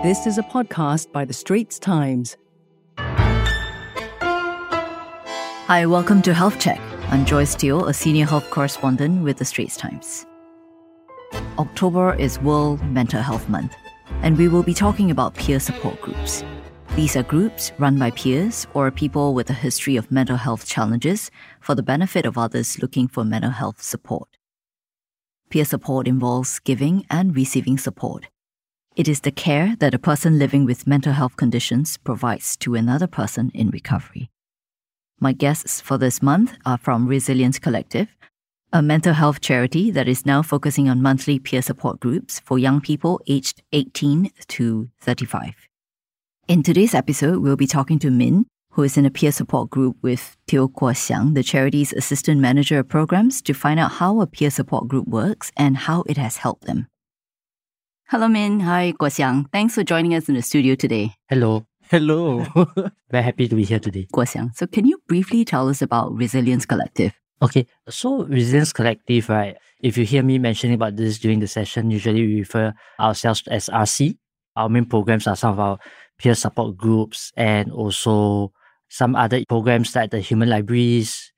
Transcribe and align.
This 0.00 0.28
is 0.28 0.38
a 0.38 0.44
podcast 0.44 1.10
by 1.10 1.24
The 1.24 1.32
Straits 1.32 1.76
Times. 1.76 2.36
Hi, 5.66 5.86
welcome 5.86 6.22
to 6.22 6.32
Health 6.32 6.60
Check. 6.60 6.80
I'm 7.08 7.24
Joyce 7.24 7.56
Teo, 7.56 7.84
a 7.84 7.92
senior 7.92 8.24
health 8.24 8.48
correspondent 8.48 9.24
with 9.24 9.38
The 9.38 9.44
Straits 9.44 9.76
Times. 9.76 10.24
October 11.58 12.14
is 12.14 12.38
World 12.38 12.80
Mental 12.84 13.20
Health 13.20 13.48
Month, 13.48 13.74
and 14.22 14.38
we 14.38 14.46
will 14.46 14.62
be 14.62 14.72
talking 14.72 15.10
about 15.10 15.34
peer 15.34 15.58
support 15.58 16.00
groups. 16.00 16.44
These 16.94 17.16
are 17.16 17.24
groups 17.24 17.72
run 17.78 17.98
by 17.98 18.12
peers 18.12 18.68
or 18.74 18.92
people 18.92 19.34
with 19.34 19.50
a 19.50 19.52
history 19.52 19.96
of 19.96 20.12
mental 20.12 20.36
health 20.36 20.64
challenges 20.64 21.32
for 21.60 21.74
the 21.74 21.82
benefit 21.82 22.24
of 22.24 22.38
others 22.38 22.80
looking 22.80 23.08
for 23.08 23.24
mental 23.24 23.50
health 23.50 23.82
support. 23.82 24.28
Peer 25.50 25.64
support 25.64 26.06
involves 26.06 26.60
giving 26.60 27.04
and 27.10 27.34
receiving 27.34 27.76
support. 27.76 28.28
It 28.98 29.06
is 29.06 29.20
the 29.20 29.30
care 29.30 29.76
that 29.78 29.94
a 29.94 29.98
person 30.00 30.40
living 30.40 30.64
with 30.64 30.88
mental 30.88 31.12
health 31.12 31.36
conditions 31.36 31.98
provides 31.98 32.56
to 32.56 32.74
another 32.74 33.06
person 33.06 33.52
in 33.54 33.70
recovery. 33.70 34.28
My 35.20 35.32
guests 35.32 35.80
for 35.80 35.96
this 35.98 36.20
month 36.20 36.56
are 36.66 36.78
from 36.78 37.06
Resilience 37.06 37.60
Collective, 37.60 38.08
a 38.72 38.82
mental 38.82 39.12
health 39.12 39.40
charity 39.40 39.92
that 39.92 40.08
is 40.08 40.26
now 40.26 40.42
focusing 40.42 40.88
on 40.88 41.00
monthly 41.00 41.38
peer 41.38 41.62
support 41.62 42.00
groups 42.00 42.40
for 42.40 42.58
young 42.58 42.80
people 42.80 43.20
aged 43.28 43.62
18 43.72 44.32
to 44.48 44.90
35. 45.00 45.54
In 46.48 46.64
today's 46.64 46.92
episode, 46.92 47.38
we'll 47.38 47.54
be 47.54 47.68
talking 47.68 48.00
to 48.00 48.10
Min, 48.10 48.46
who 48.72 48.82
is 48.82 48.96
in 48.96 49.06
a 49.06 49.12
peer 49.12 49.30
support 49.30 49.70
group 49.70 49.96
with 50.02 50.36
Teo 50.48 50.66
Guo 50.66 50.90
Xiang, 50.92 51.34
the 51.34 51.44
charity's 51.44 51.92
assistant 51.92 52.40
manager 52.40 52.80
of 52.80 52.88
programs, 52.88 53.42
to 53.42 53.54
find 53.54 53.78
out 53.78 53.92
how 53.92 54.20
a 54.20 54.26
peer 54.26 54.50
support 54.50 54.88
group 54.88 55.06
works 55.06 55.52
and 55.56 55.76
how 55.76 56.02
it 56.08 56.16
has 56.16 56.38
helped 56.38 56.64
them. 56.64 56.88
Hello, 58.10 58.26
Min. 58.26 58.60
Hi, 58.60 58.92
Guo 58.92 59.10
Xiang. 59.10 59.52
Thanks 59.52 59.74
for 59.74 59.84
joining 59.84 60.14
us 60.14 60.30
in 60.30 60.34
the 60.34 60.40
studio 60.40 60.74
today. 60.74 61.12
Hello. 61.28 61.66
Hello. 61.90 62.42
Very 63.10 63.22
happy 63.22 63.46
to 63.46 63.54
be 63.54 63.64
here 63.64 63.78
today. 63.78 64.06
Guo 64.10 64.24
Xiang, 64.24 64.56
so 64.56 64.66
can 64.66 64.86
you 64.86 64.96
briefly 65.06 65.44
tell 65.44 65.68
us 65.68 65.82
about 65.82 66.16
Resilience 66.16 66.64
Collective? 66.64 67.12
Okay, 67.42 67.66
so 67.86 68.24
Resilience 68.24 68.72
Collective, 68.72 69.28
right? 69.28 69.58
If 69.82 69.98
you 69.98 70.06
hear 70.06 70.22
me 70.22 70.38
mentioning 70.38 70.72
about 70.72 70.96
this 70.96 71.18
during 71.18 71.40
the 71.40 71.46
session, 71.46 71.90
usually 71.90 72.26
we 72.26 72.38
refer 72.38 72.72
ourselves 72.98 73.42
as 73.48 73.68
RC. 73.68 74.16
Our 74.56 74.70
main 74.70 74.86
programs 74.86 75.26
are 75.26 75.36
some 75.36 75.52
of 75.52 75.60
our 75.60 75.78
peer 76.16 76.34
support 76.34 76.78
groups 76.78 77.30
and 77.36 77.70
also 77.70 78.52
some 78.88 79.16
other 79.16 79.44
programs 79.46 79.94
like 79.94 80.12
the 80.12 80.20
human 80.20 80.48
libraries 80.48 81.30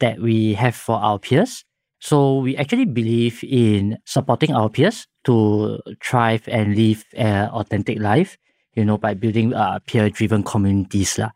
that 0.00 0.18
we 0.18 0.54
have 0.54 0.74
for 0.74 0.96
our 0.96 1.20
peers. 1.20 1.64
So 2.06 2.38
we 2.38 2.54
actually 2.56 2.84
believe 2.84 3.42
in 3.42 3.98
supporting 4.04 4.54
our 4.54 4.70
peers 4.70 5.08
to 5.24 5.80
thrive 6.00 6.46
and 6.46 6.76
live 6.76 7.04
an 7.14 7.48
authentic 7.48 7.98
life, 7.98 8.38
you 8.74 8.84
know, 8.84 8.96
by 8.96 9.14
building 9.14 9.52
uh, 9.52 9.80
peer-driven 9.88 10.44
communities. 10.44 11.18
Lah. 11.18 11.30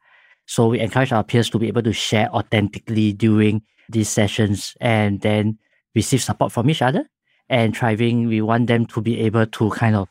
So 0.46 0.68
we 0.68 0.78
encourage 0.78 1.10
our 1.10 1.24
peers 1.24 1.50
to 1.50 1.58
be 1.58 1.66
able 1.66 1.82
to 1.82 1.92
share 1.92 2.30
authentically 2.30 3.12
during 3.12 3.62
these 3.88 4.08
sessions 4.08 4.76
and 4.80 5.20
then 5.22 5.58
receive 5.96 6.22
support 6.22 6.52
from 6.52 6.70
each 6.70 6.82
other. 6.82 7.02
And 7.48 7.76
thriving, 7.76 8.28
we 8.28 8.40
want 8.40 8.68
them 8.68 8.86
to 8.94 9.02
be 9.02 9.18
able 9.26 9.46
to 9.46 9.70
kind 9.70 9.96
of 9.96 10.06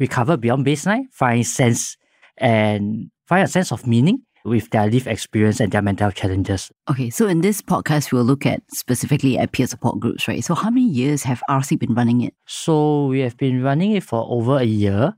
recover 0.00 0.36
beyond 0.36 0.66
baseline, 0.66 1.04
find 1.12 1.46
sense 1.46 1.96
and 2.38 3.08
find 3.28 3.44
a 3.44 3.46
sense 3.46 3.70
of 3.70 3.86
meaning 3.86 4.26
with 4.44 4.70
their 4.70 4.90
life 4.90 5.06
experience 5.06 5.60
and 5.60 5.72
their 5.72 5.82
mental 5.82 6.10
challenges. 6.10 6.70
Okay, 6.90 7.10
so 7.10 7.26
in 7.26 7.40
this 7.40 7.62
podcast, 7.62 8.12
we'll 8.12 8.24
look 8.24 8.46
at 8.46 8.62
specifically 8.72 9.38
at 9.38 9.52
peer 9.52 9.66
support 9.66 10.00
groups, 10.00 10.26
right? 10.28 10.44
So 10.44 10.54
how 10.54 10.70
many 10.70 10.86
years 10.86 11.22
have 11.22 11.42
RC 11.48 11.78
been 11.78 11.94
running 11.94 12.22
it? 12.22 12.34
So 12.46 13.06
we 13.06 13.20
have 13.20 13.36
been 13.36 13.62
running 13.62 13.92
it 13.92 14.02
for 14.02 14.26
over 14.28 14.58
a 14.58 14.64
year, 14.64 15.14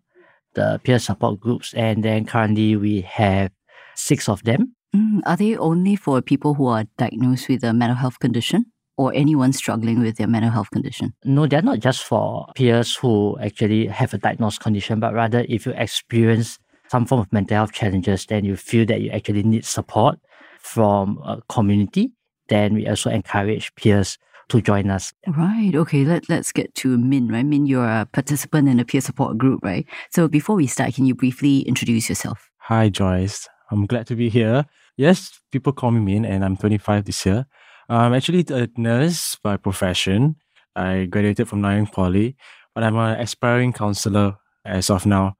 the 0.54 0.80
peer 0.84 0.98
support 0.98 1.40
groups, 1.40 1.72
and 1.74 2.02
then 2.02 2.26
currently 2.26 2.76
we 2.76 3.00
have 3.02 3.50
six 3.94 4.28
of 4.28 4.42
them. 4.44 4.74
Mm, 4.94 5.20
are 5.26 5.36
they 5.36 5.56
only 5.56 5.96
for 5.96 6.22
people 6.22 6.54
who 6.54 6.66
are 6.66 6.84
diagnosed 6.98 7.48
with 7.48 7.64
a 7.64 7.72
mental 7.72 7.96
health 7.96 8.18
condition? 8.20 8.66
Or 8.96 9.12
anyone 9.12 9.52
struggling 9.52 10.00
with 10.00 10.18
their 10.18 10.28
mental 10.28 10.52
health 10.52 10.70
condition? 10.70 11.14
No, 11.24 11.48
they're 11.48 11.62
not 11.62 11.80
just 11.80 12.04
for 12.04 12.46
peers 12.54 12.94
who 12.94 13.36
actually 13.40 13.88
have 13.88 14.14
a 14.14 14.18
diagnosed 14.18 14.60
condition, 14.60 15.00
but 15.00 15.12
rather 15.12 15.44
if 15.48 15.66
you 15.66 15.72
experience 15.72 16.60
some 16.94 17.06
form 17.06 17.20
of 17.20 17.32
mental 17.32 17.56
health 17.56 17.72
challenges, 17.72 18.24
then 18.26 18.44
you 18.44 18.54
feel 18.54 18.86
that 18.86 19.00
you 19.00 19.10
actually 19.10 19.42
need 19.42 19.64
support 19.64 20.16
from 20.60 21.18
a 21.24 21.42
community, 21.48 22.12
then 22.48 22.72
we 22.72 22.86
also 22.86 23.10
encourage 23.10 23.74
peers 23.74 24.16
to 24.48 24.62
join 24.62 24.88
us. 24.90 25.12
Right. 25.26 25.72
Okay. 25.74 26.04
Let, 26.04 26.28
let's 26.28 26.52
get 26.52 26.72
to 26.76 26.96
Min, 26.96 27.26
right? 27.26 27.44
Min, 27.44 27.66
you're 27.66 27.84
a 27.84 28.06
participant 28.12 28.68
in 28.68 28.78
a 28.78 28.84
peer 28.84 29.00
support 29.00 29.36
group, 29.38 29.58
right? 29.64 29.84
So 30.10 30.28
before 30.28 30.54
we 30.54 30.68
start, 30.68 30.94
can 30.94 31.04
you 31.04 31.16
briefly 31.16 31.62
introduce 31.62 32.08
yourself? 32.08 32.48
Hi, 32.70 32.90
Joyce. 32.90 33.48
I'm 33.72 33.86
glad 33.86 34.06
to 34.06 34.14
be 34.14 34.28
here. 34.28 34.64
Yes, 34.96 35.40
people 35.50 35.72
call 35.72 35.90
me 35.90 35.98
Min, 35.98 36.24
and 36.24 36.44
I'm 36.44 36.56
25 36.56 37.06
this 37.06 37.26
year. 37.26 37.46
I'm 37.88 38.14
actually 38.14 38.44
a 38.50 38.68
nurse 38.76 39.34
by 39.42 39.56
profession. 39.56 40.36
I 40.76 41.06
graduated 41.06 41.48
from 41.48 41.60
Nanyang 41.62 41.90
Poly, 41.90 42.36
but 42.72 42.84
I'm 42.84 42.94
an 42.94 43.18
aspiring 43.18 43.72
counselor 43.72 44.36
as 44.64 44.90
of 44.90 45.06
now. 45.06 45.34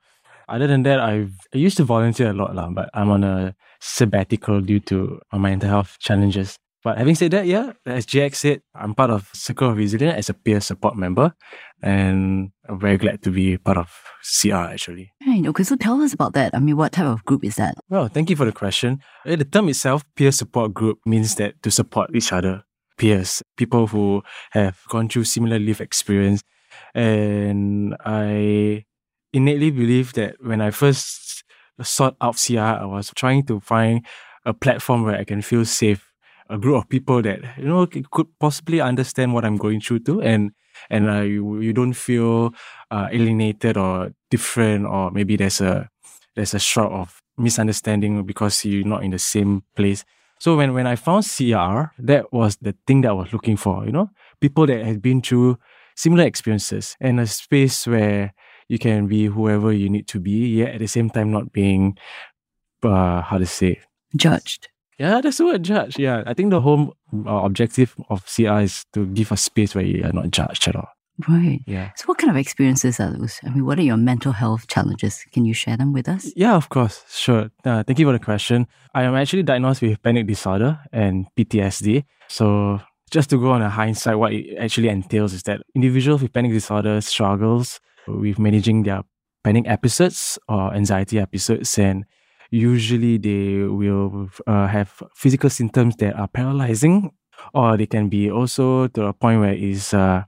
Other 0.48 0.66
than 0.66 0.82
that, 0.84 1.00
I've 1.00 1.32
I 1.54 1.58
used 1.58 1.76
to 1.78 1.84
volunteer 1.84 2.30
a 2.30 2.32
lot, 2.32 2.54
lah, 2.54 2.68
but 2.68 2.90
I'm 2.94 3.10
on 3.10 3.24
a 3.24 3.54
sabbatical 3.80 4.60
due 4.60 4.80
to 4.80 5.20
my 5.32 5.38
mental 5.38 5.68
health 5.68 5.96
challenges. 6.00 6.58
But 6.82 6.98
having 6.98 7.14
said 7.14 7.30
that, 7.30 7.46
yeah, 7.46 7.72
as 7.86 8.04
GX 8.04 8.34
said, 8.36 8.60
I'm 8.74 8.94
part 8.94 9.08
of 9.08 9.30
Circle 9.32 9.70
of 9.70 9.76
Resilience 9.78 10.18
as 10.18 10.28
a 10.28 10.34
peer 10.34 10.60
support 10.60 10.96
member, 10.96 11.32
and 11.82 12.50
I'm 12.68 12.78
very 12.78 12.98
glad 12.98 13.22
to 13.22 13.30
be 13.30 13.56
part 13.56 13.78
of 13.78 13.88
CR 14.20 14.68
actually. 14.68 15.10
Right. 15.26 15.46
Okay. 15.46 15.62
So 15.64 15.76
tell 15.76 16.00
us 16.02 16.12
about 16.12 16.34
that. 16.34 16.54
I 16.54 16.58
mean, 16.58 16.76
what 16.76 16.92
type 16.92 17.06
of 17.06 17.24
group 17.24 17.42
is 17.42 17.56
that? 17.56 17.76
Well, 17.88 18.08
thank 18.08 18.28
you 18.28 18.36
for 18.36 18.44
the 18.44 18.52
question. 18.52 19.00
Uh, 19.24 19.36
The 19.36 19.44
term 19.46 19.68
itself, 19.70 20.04
peer 20.14 20.30
support 20.32 20.74
group, 20.74 20.98
means 21.06 21.36
that 21.36 21.62
to 21.62 21.70
support 21.70 22.10
each 22.14 22.32
other, 22.32 22.64
peers, 22.98 23.42
people 23.56 23.86
who 23.86 24.22
have 24.52 24.76
gone 24.90 25.08
through 25.08 25.24
similar 25.24 25.58
life 25.58 25.80
experience. 25.80 26.42
And 26.94 27.96
I 28.04 28.84
innately 29.34 29.70
believe 29.70 30.14
that 30.14 30.36
when 30.40 30.60
I 30.60 30.70
first 30.70 31.44
sought 31.82 32.16
out 32.20 32.36
CR, 32.36 32.60
I 32.60 32.84
was 32.84 33.10
trying 33.14 33.44
to 33.46 33.60
find 33.60 34.06
a 34.46 34.54
platform 34.54 35.02
where 35.02 35.16
I 35.16 35.24
can 35.24 35.42
feel 35.42 35.64
safe, 35.64 36.08
a 36.48 36.56
group 36.56 36.84
of 36.84 36.88
people 36.88 37.20
that 37.22 37.40
you 37.58 37.64
know 37.64 37.86
could 37.86 38.28
possibly 38.38 38.80
understand 38.80 39.34
what 39.34 39.44
I'm 39.44 39.56
going 39.56 39.80
through 39.80 40.00
too, 40.00 40.22
and 40.22 40.52
and 40.88 41.10
uh, 41.10 41.22
you 41.22 41.60
you 41.60 41.72
don't 41.72 41.94
feel 41.94 42.54
uh, 42.90 43.08
alienated 43.10 43.76
or 43.76 44.12
different, 44.30 44.86
or 44.86 45.10
maybe 45.10 45.36
there's 45.36 45.60
a 45.60 45.88
there's 46.36 46.54
a 46.54 46.58
shroud 46.58 46.92
of 46.92 47.20
misunderstanding 47.36 48.24
because 48.24 48.64
you're 48.64 48.86
not 48.86 49.02
in 49.02 49.10
the 49.10 49.18
same 49.18 49.64
place. 49.74 50.04
So 50.38 50.56
when 50.56 50.74
when 50.74 50.86
I 50.86 50.96
found 50.96 51.24
CR, 51.24 51.94
that 51.98 52.32
was 52.32 52.56
the 52.60 52.76
thing 52.86 53.00
that 53.02 53.10
I 53.10 53.12
was 53.12 53.32
looking 53.32 53.56
for. 53.56 53.84
You 53.84 53.92
know, 53.92 54.10
people 54.40 54.66
that 54.66 54.84
had 54.84 55.02
been 55.02 55.22
through 55.22 55.58
similar 55.96 56.24
experiences 56.24 56.96
and 57.00 57.20
a 57.20 57.26
space 57.26 57.86
where 57.86 58.34
you 58.68 58.78
can 58.78 59.06
be 59.06 59.26
whoever 59.26 59.72
you 59.72 59.88
need 59.88 60.06
to 60.08 60.20
be, 60.20 60.58
yet 60.58 60.74
at 60.74 60.80
the 60.80 60.86
same 60.88 61.10
time 61.10 61.30
not 61.30 61.52
being, 61.52 61.96
uh, 62.82 63.22
how 63.22 63.38
to 63.38 63.46
say, 63.46 63.80
Judged. 64.16 64.68
yeah, 64.98 65.20
that's 65.20 65.38
the 65.38 65.44
word 65.46 65.62
judge. 65.62 65.98
Yeah, 65.98 66.22
I 66.26 66.34
think 66.34 66.50
the 66.50 66.60
whole 66.60 66.94
uh, 67.26 67.30
objective 67.44 67.94
of 68.10 68.24
CR 68.26 68.60
is 68.60 68.84
to 68.92 69.06
give 69.06 69.32
a 69.32 69.36
space 69.36 69.74
where 69.74 69.84
you 69.84 70.04
are 70.04 70.12
not 70.12 70.30
judged 70.30 70.68
at 70.68 70.76
all. 70.76 70.88
Right. 71.28 71.60
Yeah. 71.66 71.90
So 71.96 72.06
what 72.06 72.18
kind 72.18 72.30
of 72.30 72.36
experiences 72.36 72.98
are 72.98 73.10
those? 73.16 73.38
I 73.44 73.50
mean, 73.50 73.64
what 73.64 73.78
are 73.78 73.82
your 73.82 73.96
mental 73.96 74.32
health 74.32 74.66
challenges? 74.66 75.24
Can 75.32 75.44
you 75.44 75.54
share 75.54 75.76
them 75.76 75.92
with 75.92 76.08
us? 76.08 76.32
Yeah, 76.34 76.56
of 76.56 76.68
course. 76.70 77.04
Sure. 77.08 77.50
Uh, 77.64 77.84
thank 77.84 78.00
you 78.00 78.06
for 78.06 78.12
the 78.12 78.18
question. 78.18 78.66
I 78.94 79.04
am 79.04 79.14
actually 79.14 79.44
diagnosed 79.44 79.80
with 79.82 80.02
panic 80.02 80.26
disorder 80.26 80.80
and 80.92 81.26
PTSD. 81.36 82.04
So, 82.28 82.80
just 83.12 83.30
to 83.30 83.38
go 83.38 83.52
on 83.52 83.62
a 83.62 83.70
hindsight, 83.70 84.18
what 84.18 84.32
it 84.32 84.56
actually 84.58 84.88
entails 84.88 85.32
is 85.34 85.44
that 85.44 85.60
individuals 85.76 86.20
with 86.20 86.32
panic 86.32 86.50
disorder 86.50 87.00
struggles 87.00 87.78
with 88.06 88.38
managing 88.38 88.82
their 88.82 89.02
panic 89.42 89.64
episodes 89.66 90.38
or 90.48 90.74
anxiety 90.74 91.18
episodes, 91.18 91.78
and 91.78 92.04
usually 92.50 93.18
they 93.18 93.64
will 93.64 94.30
uh, 94.46 94.66
have 94.66 95.02
physical 95.14 95.50
symptoms 95.50 95.96
that 95.96 96.14
are 96.14 96.28
paralyzing, 96.28 97.10
or 97.52 97.76
they 97.76 97.86
can 97.86 98.08
be 98.08 98.30
also 98.30 98.88
to 98.88 99.06
a 99.06 99.12
point 99.12 99.40
where 99.40 99.52
it's 99.52 99.92
uh, 99.92 100.22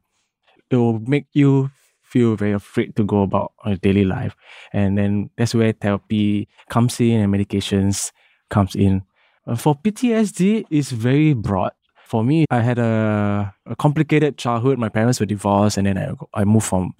it 0.70 0.76
will 0.76 0.98
make 1.00 1.26
you 1.32 1.70
feel 2.02 2.36
very 2.36 2.52
afraid 2.52 2.94
to 2.96 3.04
go 3.04 3.22
about 3.22 3.52
your 3.64 3.76
daily 3.76 4.04
life. 4.04 4.34
And 4.72 4.96
then 4.96 5.30
that's 5.36 5.54
where 5.54 5.72
therapy 5.72 6.48
comes 6.70 7.00
in 7.00 7.20
and 7.20 7.32
medications 7.32 8.12
comes 8.48 8.74
in. 8.74 9.02
Uh, 9.46 9.56
for 9.56 9.74
PTSD, 9.74 10.64
it's 10.70 10.90
very 10.90 11.34
broad. 11.34 11.72
For 12.04 12.22
me, 12.22 12.44
I 12.50 12.60
had 12.60 12.78
a, 12.78 13.52
a 13.66 13.76
complicated 13.76 14.38
childhood. 14.38 14.78
My 14.78 14.88
parents 14.88 15.18
were 15.18 15.26
divorced, 15.26 15.76
and 15.76 15.86
then 15.86 15.98
I, 15.98 16.12
I 16.40 16.44
moved 16.44 16.66
from 16.66 16.94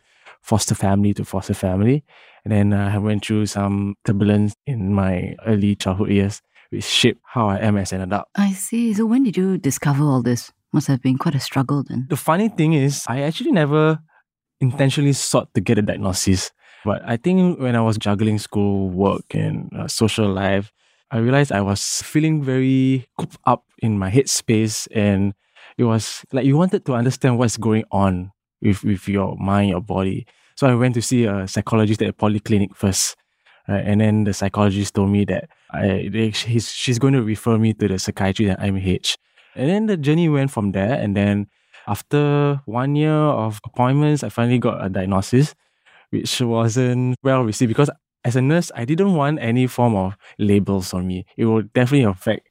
foster 0.47 0.77
family 0.77 1.13
to 1.15 1.25
foster 1.25 1.55
family. 1.55 2.05
And 2.45 2.53
then 2.53 2.73
uh, 2.73 2.93
I 2.95 2.99
went 2.99 3.27
through 3.27 3.47
some 3.47 3.97
turbulence 4.05 4.55
in 4.65 4.95
my 4.95 5.35
early 5.45 5.75
childhood 5.75 6.11
years, 6.11 6.41
which 6.71 6.85
shaped 6.85 7.21
how 7.25 7.49
I 7.49 7.59
am 7.59 7.77
as 7.77 7.93
an 7.93 8.03
adult. 8.03 8.29
I 8.37 8.53
see. 8.53 8.95
So 8.95 9.05
when 9.07 9.25
did 9.25 9.37
you 9.37 9.59
discover 9.59 10.05
all 10.05 10.23
this? 10.23 10.53
Must 10.73 10.87
have 10.87 11.03
been 11.03 11.19
quite 11.19 11.35
a 11.35 11.41
struggle 11.41 11.83
then. 11.83 12.07
The 12.09 12.17
funny 12.17 12.49
thing 12.49 12.75
is, 12.75 13.05
I 13.09 13.23
actually 13.23 13.51
never 13.51 13.99
intentionally 14.61 15.15
sought 15.15 15.53
to 15.55 15.61
get 15.61 15.79
a 15.79 15.83
diagnosis. 15.83 16.53
But 16.85 17.03
I 17.05 17.17
think 17.17 17.59
when 17.59 17.75
I 17.75 17.81
was 17.81 17.99
juggling 17.99 18.39
school, 18.39 18.91
work, 18.91 19.35
and 19.35 19.73
uh, 19.77 19.89
social 19.89 20.29
life, 20.29 20.73
I 21.11 21.19
realized 21.19 21.51
I 21.51 21.63
was 21.63 22.03
feeling 22.03 22.43
very 22.43 23.09
cooped 23.19 23.39
up 23.45 23.65
in 23.79 23.99
my 23.99 24.11
headspace, 24.11 24.87
and 24.95 25.35
it 25.79 25.85
was 25.85 26.25
like 26.33 26.47
you 26.47 26.57
wanted 26.57 26.85
to 26.87 26.95
understand 26.95 27.39
what's 27.39 27.57
going 27.57 27.85
on 27.91 28.31
with 28.61 28.85
with 28.85 29.09
your 29.09 29.37
mind, 29.37 29.71
your 29.71 29.81
body. 29.81 30.27
So 30.57 30.67
I 30.67 30.75
went 30.75 30.95
to 30.95 31.03
see 31.03 31.25
a 31.25 31.47
psychologist 31.47 32.03
at 32.03 32.09
a 32.09 32.13
polyclinic 32.13 32.75
first? 32.75 33.17
And 33.69 34.01
then 34.01 34.25
the 34.25 34.33
psychologist 34.33 34.95
told 34.95 35.11
me 35.11 35.25
that 35.27 35.49
I 35.73 36.09
they, 36.11 36.31
he's, 36.31 36.73
she's 36.73 36.99
going 36.99 37.15
to 37.15 37.23
refer 37.23 37.59
me 37.59 37.75
to 37.75 37.89
the 37.89 37.99
psychiatrist 37.99 38.53
at 38.53 38.61
IMH. 38.61 39.17
And 39.55 39.69
then 39.69 39.87
the 39.87 39.97
journey 39.97 40.29
went 40.29 40.51
from 40.51 40.73
there. 40.73 40.95
And 40.95 41.17
then 41.17 41.49
after 41.87 42.61
one 42.65 42.95
year 42.97 43.13
of 43.13 43.61
appointments, 43.65 44.23
I 44.23 44.29
finally 44.29 44.59
got 44.59 44.85
a 44.85 44.89
diagnosis, 44.89 45.55
which 46.11 46.41
wasn't 46.41 47.17
well 47.23 47.43
received 47.43 47.69
because 47.71 47.91
as 48.25 48.35
a 48.37 48.43
nurse, 48.43 48.73
I 48.75 48.85
didn't 48.85 49.15
want 49.15 49.39
any 49.41 49.67
form 49.67 49.95
of 49.95 50.17
labels 50.39 50.93
on 50.93 51.07
me. 51.07 51.27
It 51.37 51.45
would 51.45 51.73
definitely 51.73 52.11
affect 52.11 52.49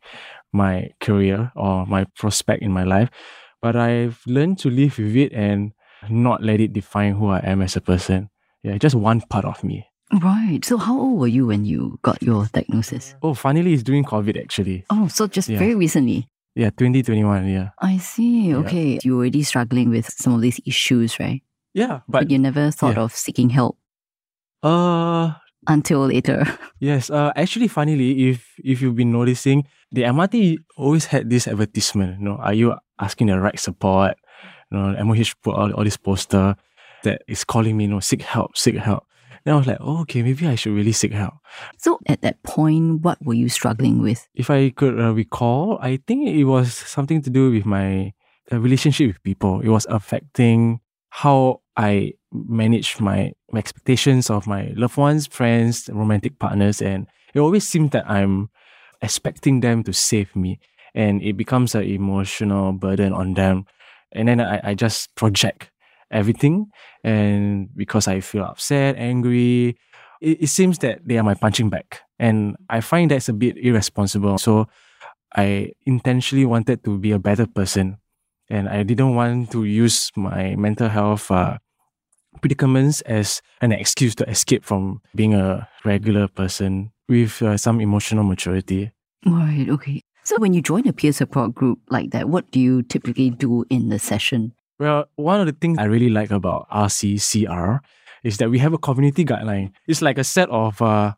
my 0.54 0.90
career 1.02 1.52
or 1.56 1.86
my 1.86 2.06
prospect 2.18 2.64
in 2.64 2.72
my 2.72 2.84
life. 2.84 3.10
But 3.62 3.76
I've 3.76 4.22
learned 4.26 4.60
to 4.60 4.70
live 4.70 4.98
with 4.98 5.16
it 5.16 5.34
and 5.34 5.74
not 6.10 6.44
let 6.44 6.60
it 6.60 6.74
define 6.74 7.14
who 7.16 7.28
I 7.30 7.40
am 7.40 7.62
as 7.62 7.76
a 7.76 7.82
person. 7.82 8.30
Yeah, 8.64 8.78
just 8.78 8.96
one 8.96 9.22
part 9.22 9.46
of 9.46 9.64
me. 9.64 9.86
Right. 10.22 10.64
So, 10.64 10.78
how 10.78 11.00
old 11.00 11.20
were 11.20 11.28
you 11.28 11.48
when 11.48 11.66
you 11.66 12.00
got 12.04 12.22
your 12.22 12.46
diagnosis? 12.54 13.16
Oh, 13.22 13.34
finally, 13.34 13.74
it's 13.74 13.84
during 13.84 14.04
COVID 14.06 14.40
actually. 14.42 14.86
Oh, 14.90 15.08
so 15.08 15.28
just 15.28 15.50
Yeah. 15.50 15.60
very 15.60 15.76
recently. 15.76 16.28
Yeah, 16.56 16.70
2021. 16.70 17.48
Yeah. 17.50 17.70
I 17.80 17.98
see. 17.98 18.50
Yeah. 18.50 18.58
Okay. 18.58 19.00
You're 19.04 19.18
already 19.18 19.44
struggling 19.44 19.90
with 19.90 20.08
some 20.14 20.34
of 20.34 20.42
these 20.42 20.60
issues, 20.66 21.20
right? 21.20 21.42
Yeah, 21.74 22.02
But, 22.08 22.26
but 22.26 22.32
you 22.32 22.40
never 22.40 22.72
thought 22.72 22.96
yeah. 22.96 23.04
of 23.04 23.12
seeking 23.14 23.50
help 23.50 23.78
uh 24.64 25.34
until 25.68 26.06
later. 26.08 26.46
yes, 26.80 27.10
uh 27.10 27.32
actually 27.36 27.68
funnily 27.68 28.30
if 28.30 28.54
if 28.64 28.82
you've 28.82 28.96
been 28.96 29.12
noticing, 29.12 29.66
the 29.92 30.04
MRT 30.04 30.58
always 30.78 31.06
had 31.06 31.30
this 31.30 31.48
advertisement, 31.48 32.20
you 32.20 32.26
know, 32.26 32.38
are 32.38 32.54
you 32.54 32.76
asking 33.00 33.28
the 33.28 33.40
right 33.40 33.60
support? 33.60 34.16
You 34.72 34.78
know, 34.78 35.04
MOH 35.06 35.34
put 35.44 35.56
all, 35.56 35.72
all 35.72 35.84
this 35.84 35.98
poster 35.98 36.56
that 37.04 37.22
is 37.28 37.44
calling 37.44 37.78
me, 37.78 37.86
you 37.86 37.90
know, 37.90 38.00
seek 38.00 38.22
help, 38.22 38.58
seek 38.58 38.76
help. 38.76 39.06
Then 39.44 39.54
I 39.54 39.58
was 39.58 39.68
like, 39.68 39.78
oh, 39.80 40.02
okay, 40.02 40.24
maybe 40.24 40.48
I 40.48 40.56
should 40.56 40.74
really 40.74 40.92
seek 40.92 41.14
help. 41.14 41.36
so, 41.78 42.00
at 42.08 42.22
that 42.22 42.42
point, 42.42 43.02
what 43.02 43.24
were 43.24 43.36
you 43.36 43.48
struggling 43.48 44.02
with? 44.02 44.28
If 44.34 44.50
I 44.50 44.72
could 44.72 45.00
uh, 45.00 45.14
recall, 45.14 45.78
I 45.82 46.00
think 46.08 46.28
it 46.28 46.46
was 46.46 46.74
something 46.74 47.22
to 47.22 47.30
do 47.30 47.52
with 47.52 47.66
my 47.66 48.14
uh, 48.52 48.60
relationship 48.60 49.08
with 49.08 49.24
people. 49.24 49.62
It 49.62 49.70
was 49.70 49.86
affecting 49.88 50.80
how 51.10 51.62
I 51.78 52.14
manage 52.32 53.00
my, 53.00 53.34
my 53.52 53.60
expectations 53.60 54.32
of 54.32 54.48
my 54.48 54.74
loved 54.76 54.98
ones, 54.98 55.28
friends, 55.28 55.90
romantic 55.94 56.40
partners, 56.40 56.82
and 56.82 57.06
it 57.36 57.40
always 57.40 57.68
seemed 57.68 57.92
that 57.92 58.10
I'm 58.10 58.50
expecting 59.02 59.60
them 59.60 59.84
to 59.84 59.94
save 59.94 60.36
me, 60.36 60.60
and 60.96 61.22
it 61.22 61.38
becomes 61.38 61.76
an 61.76 61.84
emotional 61.84 62.74
burden 62.74 63.14
on 63.14 63.36
them. 63.36 63.66
And 64.12 64.28
then 64.28 64.40
I, 64.40 64.62
I 64.64 64.74
just 64.76 65.14
project 65.16 65.72
everything, 66.12 66.68
and 67.04 67.70
because 67.76 68.08
I 68.08 68.22
feel 68.22 68.44
upset, 68.44 68.96
angry, 68.98 69.76
it, 70.22 70.44
it 70.44 70.48
seems 70.48 70.80
that 70.80 71.00
they 71.06 71.18
are 71.18 71.24
my 71.24 71.34
punching 71.34 71.70
bag. 71.70 71.86
And 72.20 72.56
I 72.70 72.82
find 72.82 73.12
that's 73.12 73.30
a 73.30 73.34
bit 73.34 73.58
irresponsible. 73.58 74.38
So 74.38 74.68
I 75.36 75.72
intentionally 75.86 76.46
wanted 76.46 76.84
to 76.86 76.98
be 76.98 77.12
a 77.12 77.20
better 77.20 77.48
person. 77.48 77.98
And 78.50 78.70
I 78.70 78.84
didn't 78.84 79.16
want 79.16 79.52
to 79.52 79.64
use 79.64 80.12
my 80.16 80.56
mental 80.56 80.88
health 80.88 81.32
uh, 81.32 81.58
predicaments 82.42 83.02
as 83.02 83.42
an 83.60 83.72
excuse 83.72 84.16
to 84.16 84.30
escape 84.30 84.64
from 84.64 85.02
being 85.16 85.34
a 85.34 85.68
regular 85.84 86.28
person 86.28 86.92
with 87.10 87.42
uh, 87.42 87.58
some 87.58 87.82
emotional 87.82 88.24
maturity. 88.24 88.92
Right. 89.26 89.68
Okay. 89.70 90.04
So, 90.26 90.38
when 90.40 90.56
you 90.56 90.62
join 90.64 90.88
a 90.88 90.94
peer 90.94 91.14
support 91.14 91.54
group 91.54 91.80
like 91.92 92.10
that, 92.10 92.28
what 92.28 92.50
do 92.50 92.60
you 92.60 92.82
typically 92.82 93.30
do 93.30 93.64
in 93.70 93.90
the 93.90 94.00
session? 94.00 94.54
Well, 94.80 95.06
one 95.18 95.40
of 95.40 95.46
the 95.46 95.54
things 95.54 95.78
I 95.78 95.84
really 95.84 96.10
like 96.10 96.32
about 96.32 96.68
RCCR 96.72 97.80
is 98.24 98.38
that 98.38 98.50
we 98.50 98.58
have 98.58 98.74
a 98.74 98.80
community 98.80 99.24
guideline. 99.24 99.72
It's 99.88 100.02
like 100.02 100.18
a 100.18 100.24
set 100.24 100.50
of 100.50 100.82
uh, 100.82 101.14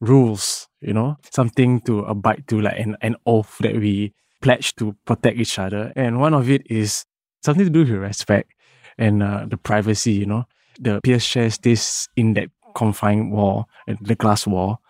rules, 0.00 0.66
you 0.80 0.92
know, 0.92 1.18
something 1.30 1.80
to 1.82 2.00
abide 2.00 2.48
to, 2.48 2.60
like 2.60 2.80
an, 2.80 2.96
an 3.00 3.14
oath 3.26 3.56
that 3.60 3.76
we 3.76 4.12
pledge 4.42 4.74
to 4.74 4.96
protect 5.04 5.38
each 5.38 5.56
other. 5.60 5.92
And 5.94 6.18
one 6.18 6.34
of 6.34 6.50
it 6.50 6.62
is 6.68 7.04
something 7.44 7.64
to 7.64 7.70
do 7.70 7.80
with 7.80 7.90
respect 7.90 8.50
and 8.98 9.22
uh, 9.22 9.46
the 9.48 9.56
privacy, 9.56 10.14
you 10.14 10.26
know. 10.26 10.46
The 10.80 11.00
peer 11.04 11.20
share 11.20 11.50
stays 11.50 12.08
in 12.16 12.34
that 12.34 12.48
confined 12.74 13.30
wall, 13.30 13.68
the 14.00 14.16
glass 14.16 14.48
wall. 14.48 14.82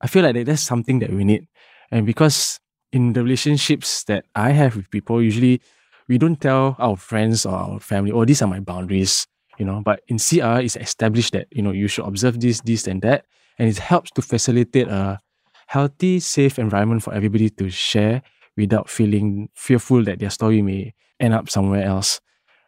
I 0.00 0.08
feel 0.08 0.24
like 0.24 0.44
that's 0.44 0.62
something 0.62 0.98
that 0.98 1.10
we 1.12 1.22
need. 1.22 1.46
And 1.92 2.04
because 2.04 2.58
in 2.92 3.14
the 3.14 3.22
relationships 3.22 4.04
that 4.04 4.26
I 4.34 4.50
have 4.50 4.76
with 4.76 4.90
people, 4.90 5.22
usually 5.22 5.60
we 6.08 6.18
don't 6.18 6.40
tell 6.40 6.76
our 6.78 6.96
friends 6.96 7.46
or 7.46 7.54
our 7.54 7.80
family, 7.80 8.12
oh, 8.12 8.24
these 8.24 8.42
are 8.42 8.48
my 8.48 8.60
boundaries, 8.60 9.26
you 9.58 9.64
know. 9.64 9.80
But 9.82 10.02
in 10.08 10.18
CR, 10.18 10.60
it's 10.60 10.76
established 10.76 11.32
that, 11.32 11.48
you 11.50 11.62
know, 11.62 11.72
you 11.72 11.88
should 11.88 12.04
observe 12.04 12.40
this, 12.40 12.60
this, 12.60 12.86
and 12.86 13.00
that. 13.02 13.24
And 13.58 13.68
it 13.68 13.78
helps 13.78 14.10
to 14.12 14.22
facilitate 14.22 14.88
a 14.88 15.18
healthy, 15.66 16.20
safe 16.20 16.58
environment 16.58 17.02
for 17.02 17.14
everybody 17.14 17.48
to 17.50 17.70
share 17.70 18.22
without 18.56 18.90
feeling 18.90 19.48
fearful 19.54 20.04
that 20.04 20.18
their 20.18 20.30
story 20.30 20.60
may 20.60 20.92
end 21.18 21.32
up 21.32 21.48
somewhere 21.48 21.84
else. 21.84 22.20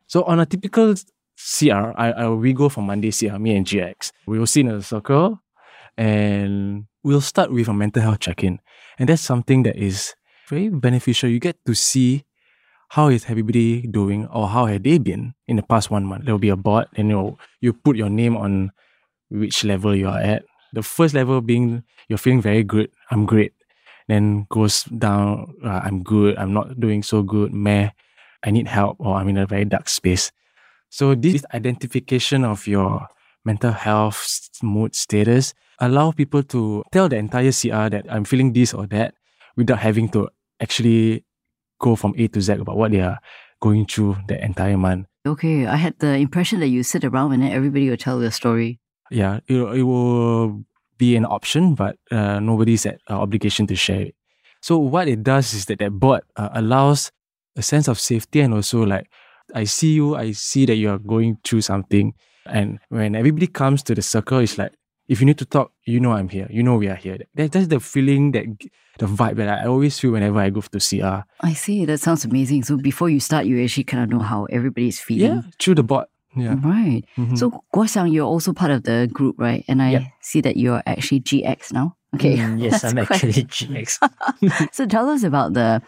So 0.06 0.22
on 0.24 0.40
a 0.40 0.46
typical 0.46 0.94
CR, 1.36 1.92
I, 1.96 2.12
I 2.12 2.28
we 2.28 2.52
go 2.52 2.68
for 2.68 2.80
Monday 2.80 3.10
CR, 3.10 3.38
me 3.38 3.56
and 3.56 3.66
GX. 3.66 4.12
We 4.26 4.38
will 4.38 4.46
sit 4.46 4.60
in 4.60 4.70
a 4.70 4.82
circle 4.82 5.40
and 5.96 6.86
we'll 7.02 7.20
start 7.20 7.52
with 7.52 7.68
a 7.68 7.74
mental 7.74 8.02
health 8.02 8.20
check-in. 8.20 8.60
And 8.98 9.08
that's 9.08 9.22
something 9.22 9.62
that 9.64 9.76
is 9.76 10.14
very 10.48 10.68
beneficial. 10.68 11.28
You 11.28 11.40
get 11.40 11.56
to 11.66 11.74
see 11.74 12.24
how 12.90 13.08
is 13.08 13.26
everybody 13.28 13.86
doing 13.86 14.26
or 14.26 14.48
how 14.48 14.66
have 14.66 14.82
they 14.82 14.98
been 14.98 15.34
in 15.48 15.56
the 15.56 15.62
past 15.62 15.90
one 15.90 16.04
month. 16.04 16.24
There 16.24 16.34
will 16.34 16.38
be 16.38 16.50
a 16.50 16.56
board 16.56 16.86
and 16.96 17.08
you 17.08 17.36
you 17.60 17.72
put 17.72 17.96
your 17.96 18.10
name 18.10 18.36
on 18.36 18.70
which 19.30 19.64
level 19.64 19.94
you 19.94 20.08
are 20.08 20.20
at. 20.20 20.44
The 20.72 20.82
first 20.82 21.14
level 21.14 21.40
being 21.40 21.82
you're 22.08 22.18
feeling 22.18 22.42
very 22.42 22.62
good, 22.62 22.90
I'm 23.10 23.26
great. 23.26 23.52
Then 24.06 24.46
goes 24.50 24.84
down, 24.84 25.54
uh, 25.64 25.80
I'm 25.82 26.02
good, 26.02 26.36
I'm 26.36 26.52
not 26.52 26.78
doing 26.78 27.02
so 27.02 27.22
good, 27.22 27.54
meh, 27.54 27.88
I 28.44 28.50
need 28.50 28.68
help, 28.68 28.96
or 29.00 29.16
I'm 29.16 29.28
in 29.28 29.38
a 29.38 29.46
very 29.46 29.64
dark 29.64 29.88
space. 29.88 30.30
So 30.90 31.14
this 31.14 31.42
identification 31.54 32.44
of 32.44 32.66
your 32.66 33.08
mental 33.44 33.72
health 33.72 34.50
mood 34.62 34.94
status 34.94 35.54
allow 35.78 36.12
people 36.12 36.42
to 36.42 36.82
tell 36.92 37.08
the 37.08 37.16
entire 37.16 37.52
CR 37.52 37.88
that 37.90 38.06
I'm 38.08 38.24
feeling 38.24 38.52
this 38.52 38.74
or 38.74 38.86
that 38.88 39.14
without 39.56 39.78
having 39.78 40.08
to 40.10 40.28
actually 40.60 41.24
go 41.80 41.96
from 41.96 42.14
A 42.16 42.28
to 42.28 42.40
Z 42.40 42.52
about 42.54 42.76
what 42.76 42.92
they 42.92 43.00
are 43.00 43.18
going 43.60 43.86
through 43.86 44.16
the 44.28 44.42
entire 44.42 44.76
month. 44.76 45.06
Okay. 45.26 45.66
I 45.66 45.76
had 45.76 45.98
the 45.98 46.14
impression 46.16 46.60
that 46.60 46.68
you 46.68 46.82
sit 46.82 47.04
around 47.04 47.32
and 47.32 47.42
then 47.42 47.52
everybody 47.52 47.88
will 47.88 47.96
tell 47.96 48.18
their 48.18 48.30
story. 48.30 48.80
Yeah, 49.10 49.40
it, 49.46 49.56
it 49.56 49.82
will 49.82 50.64
be 50.98 51.16
an 51.16 51.24
option, 51.24 51.74
but 51.74 51.96
uh, 52.10 52.40
nobody's 52.40 52.86
at 52.86 53.00
uh, 53.10 53.20
obligation 53.20 53.66
to 53.68 53.76
share 53.76 54.02
it. 54.02 54.14
So 54.60 54.78
what 54.78 55.08
it 55.08 55.22
does 55.22 55.52
is 55.52 55.66
that 55.66 55.78
that 55.80 55.92
board 55.92 56.22
uh, 56.36 56.48
allows 56.52 57.12
a 57.56 57.62
sense 57.62 57.86
of 57.88 58.00
safety 58.00 58.40
and 58.40 58.54
also 58.54 58.82
like 58.84 59.08
I 59.54 59.64
see 59.64 59.92
you, 59.92 60.16
I 60.16 60.32
see 60.32 60.64
that 60.66 60.76
you 60.76 60.90
are 60.90 60.98
going 60.98 61.38
through 61.44 61.60
something, 61.60 62.14
and 62.46 62.78
when 62.88 63.14
everybody 63.14 63.46
comes 63.46 63.82
to 63.84 63.94
the 63.94 64.02
circle, 64.02 64.38
it's 64.38 64.56
like 64.56 64.72
if 65.08 65.20
you 65.20 65.26
need 65.26 65.38
to 65.38 65.44
talk, 65.44 65.72
you 65.84 66.00
know 66.00 66.12
I'm 66.12 66.28
here, 66.28 66.46
you 66.50 66.62
know 66.62 66.76
we 66.76 66.88
are 66.88 66.94
here. 66.94 67.18
That, 67.34 67.52
that's 67.52 67.66
the 67.68 67.80
feeling 67.80 68.32
that 68.32 68.46
the 68.98 69.06
vibe 69.06 69.36
that 69.36 69.48
I 69.48 69.66
always 69.66 69.98
feel 69.98 70.12
whenever 70.12 70.38
I 70.38 70.50
go 70.50 70.60
to 70.60 70.78
CR. 70.80 71.24
I 71.40 71.52
see. 71.52 71.84
That 71.84 71.98
sounds 71.98 72.24
amazing. 72.24 72.62
So, 72.64 72.76
before 72.76 73.10
you 73.10 73.20
start, 73.20 73.44
you 73.46 73.62
actually 73.62 73.84
kind 73.84 74.02
of 74.04 74.08
know 74.10 74.24
how 74.24 74.44
everybody's 74.46 74.98
Yeah, 75.00 75.04
feeling. 75.04 75.52
through 75.60 75.74
the 75.76 75.82
board. 75.82 76.06
Yeah. 76.36 76.56
Right. 76.64 77.02
Mhm. 77.16 77.36
So, 77.38 77.50
Guo 77.74 77.84
Xiang, 77.86 78.12
you're 78.12 78.26
also 78.26 78.52
part 78.52 78.70
of 78.72 78.82
the 78.84 79.08
group, 79.12 79.36
right? 79.38 79.64
And 79.68 79.80
I 79.82 79.90
Yep. 79.92 80.02
see 80.20 80.40
that 80.40 80.56
you're 80.56 80.82
actually 80.86 81.20
GX 81.20 81.72
now. 81.72 81.96
Okay. 82.14 82.36
Mm, 82.36 82.60
yes, 82.62 82.82
I'm 82.84 82.94
quite- 82.94 83.10
actually 83.24 83.32
GX. 83.58 83.98
so 84.72 84.86
tell 84.86 85.08
us 85.10 85.22
about 85.22 85.52
the 85.54 85.82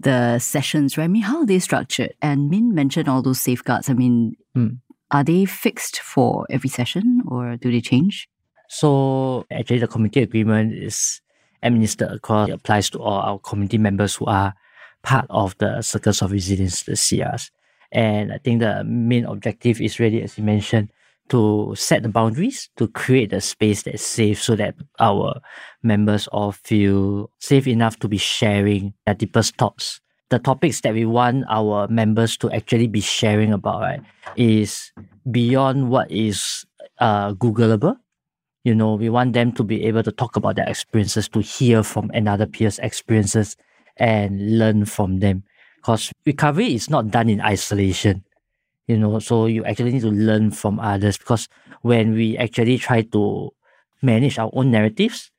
the 0.00 0.38
sessions, 0.38 0.98
right? 0.98 1.04
I 1.04 1.08
mean, 1.08 1.22
how 1.22 1.38
are 1.40 1.46
they 1.46 1.58
structured? 1.58 2.12
And 2.20 2.50
Min 2.50 2.74
mentioned 2.74 3.08
all 3.08 3.22
those 3.22 3.40
safeguards. 3.40 3.88
I 3.88 3.94
mean, 3.94 4.36
Mm. 4.56 4.78
are 5.10 5.24
they 5.24 5.44
fixed 5.46 6.00
for 6.00 6.46
every 6.50 6.68
session 6.68 7.22
or 7.28 7.56
do 7.56 7.70
they 7.72 7.80
change? 7.80 8.28
So 8.68 9.46
actually, 9.50 9.80
the 9.80 9.88
community 9.88 10.22
agreement 10.22 10.74
is 10.74 11.20
administered 11.62 12.12
across. 12.12 12.48
It 12.48 12.52
applies 12.52 12.90
to 12.90 12.98
all 12.98 13.20
our 13.20 13.38
community 13.38 13.78
members 13.78 14.16
who 14.16 14.26
are 14.26 14.54
part 15.02 15.26
of 15.30 15.56
the 15.58 15.82
Circles 15.82 16.22
of 16.22 16.32
Resilience, 16.32 16.82
the 16.82 16.92
CRs. 16.92 17.50
And 17.92 18.32
I 18.32 18.38
think 18.38 18.60
the 18.60 18.84
main 18.84 19.24
objective 19.24 19.80
is 19.80 19.98
really, 20.00 20.22
as 20.22 20.36
you 20.36 20.44
mentioned, 20.44 20.90
to 21.28 21.74
set 21.76 22.02
the 22.02 22.08
boundaries, 22.08 22.68
to 22.76 22.88
create 22.88 23.32
a 23.32 23.40
space 23.40 23.82
that's 23.82 24.04
safe 24.04 24.42
so 24.42 24.54
that 24.56 24.74
our 25.00 25.40
members 25.82 26.28
all 26.28 26.52
feel 26.52 27.30
safe 27.38 27.66
enough 27.66 27.98
to 27.98 28.08
be 28.08 28.18
sharing 28.18 28.94
their 29.06 29.14
deepest 29.14 29.56
thoughts. 29.56 30.00
The 30.30 30.38
topics 30.38 30.80
that 30.80 30.94
we 30.94 31.04
want 31.04 31.44
our 31.48 31.86
members 31.88 32.36
to 32.38 32.50
actually 32.50 32.88
be 32.88 33.00
sharing 33.00 33.52
about 33.52 33.80
right, 33.80 34.00
is 34.36 34.92
beyond 35.30 35.90
what 35.90 36.10
is 36.10 36.66
uh, 36.98 37.32
Googleable 37.34 37.96
You 38.66 38.74
know, 38.74 38.94
we 38.94 39.08
want 39.08 39.32
them 39.32 39.52
to 39.52 39.62
be 39.62 39.84
able 39.84 40.02
to 40.02 40.10
talk 40.10 40.34
about 40.34 40.56
their 40.56 40.68
experiences, 40.68 41.28
to 41.28 41.38
hear 41.38 41.84
from 41.84 42.10
another 42.10 42.46
peer's 42.46 42.80
experiences 42.80 43.56
and 43.96 44.58
learn 44.58 44.86
from 44.86 45.20
them. 45.20 45.44
Because 45.76 46.10
recovery 46.26 46.74
is 46.74 46.90
not 46.90 47.12
done 47.12 47.30
in 47.30 47.40
isolation. 47.40 48.24
You 48.88 48.98
know, 48.98 49.20
so 49.20 49.46
you 49.46 49.64
actually 49.64 49.92
need 49.92 50.02
to 50.02 50.10
learn 50.10 50.50
from 50.50 50.80
others 50.80 51.16
because 51.16 51.48
when 51.82 52.14
we 52.14 52.36
actually 52.38 52.78
try 52.78 53.02
to 53.02 53.50
manage 54.02 54.36
our 54.36 54.50
own 54.52 54.72
narratives, 54.72 55.30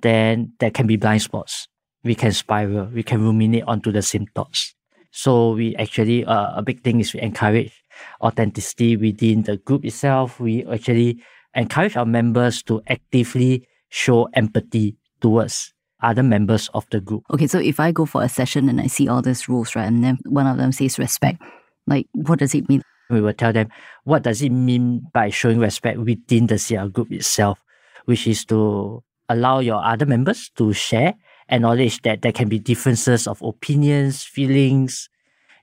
then 0.00 0.54
there 0.58 0.70
can 0.70 0.86
be 0.86 0.96
blind 0.96 1.20
spots. 1.20 1.68
We 2.02 2.14
can 2.14 2.32
spiral, 2.32 2.86
we 2.86 3.02
can 3.02 3.20
ruminate 3.20 3.64
onto 3.66 3.92
the 3.92 4.00
same 4.00 4.24
thoughts. 4.34 4.74
So 5.10 5.52
we 5.52 5.76
actually, 5.76 6.24
uh, 6.24 6.56
a 6.56 6.62
big 6.62 6.82
thing 6.82 7.00
is 7.00 7.12
we 7.12 7.20
encourage 7.20 7.84
authenticity 8.22 8.96
within 8.96 9.42
the 9.42 9.58
group 9.58 9.84
itself. 9.84 10.40
We 10.40 10.64
actually 10.64 11.22
encourage 11.54 11.96
our 11.96 12.06
members 12.06 12.62
to 12.64 12.82
actively 12.88 13.66
show 13.88 14.28
empathy 14.34 14.96
towards 15.20 15.72
other 16.02 16.22
members 16.22 16.70
of 16.72 16.86
the 16.90 17.00
group. 17.00 17.24
Okay, 17.30 17.46
so 17.46 17.58
if 17.58 17.78
I 17.78 17.92
go 17.92 18.06
for 18.06 18.22
a 18.22 18.28
session 18.28 18.68
and 18.68 18.80
I 18.80 18.86
see 18.86 19.08
all 19.08 19.22
these 19.22 19.48
rules, 19.48 19.74
right, 19.74 19.86
and 19.86 20.02
then 20.02 20.18
one 20.24 20.46
of 20.46 20.56
them 20.56 20.72
says 20.72 20.98
respect, 20.98 21.42
like 21.86 22.06
what 22.12 22.38
does 22.38 22.54
it 22.54 22.68
mean? 22.68 22.82
We 23.10 23.20
will 23.20 23.34
tell 23.34 23.52
them 23.52 23.68
what 24.04 24.22
does 24.22 24.40
it 24.40 24.50
mean 24.50 25.02
by 25.12 25.30
showing 25.30 25.58
respect 25.58 25.98
within 25.98 26.46
the 26.46 26.58
CR 26.58 26.88
group 26.88 27.10
itself, 27.12 27.58
which 28.04 28.26
is 28.26 28.44
to 28.46 29.02
allow 29.28 29.58
your 29.58 29.84
other 29.84 30.06
members 30.06 30.50
to 30.56 30.72
share, 30.72 31.14
and 31.48 31.64
acknowledge 31.64 32.00
that 32.02 32.22
there 32.22 32.32
can 32.32 32.48
be 32.48 32.58
differences 32.58 33.26
of 33.26 33.42
opinions, 33.42 34.22
feelings, 34.22 35.08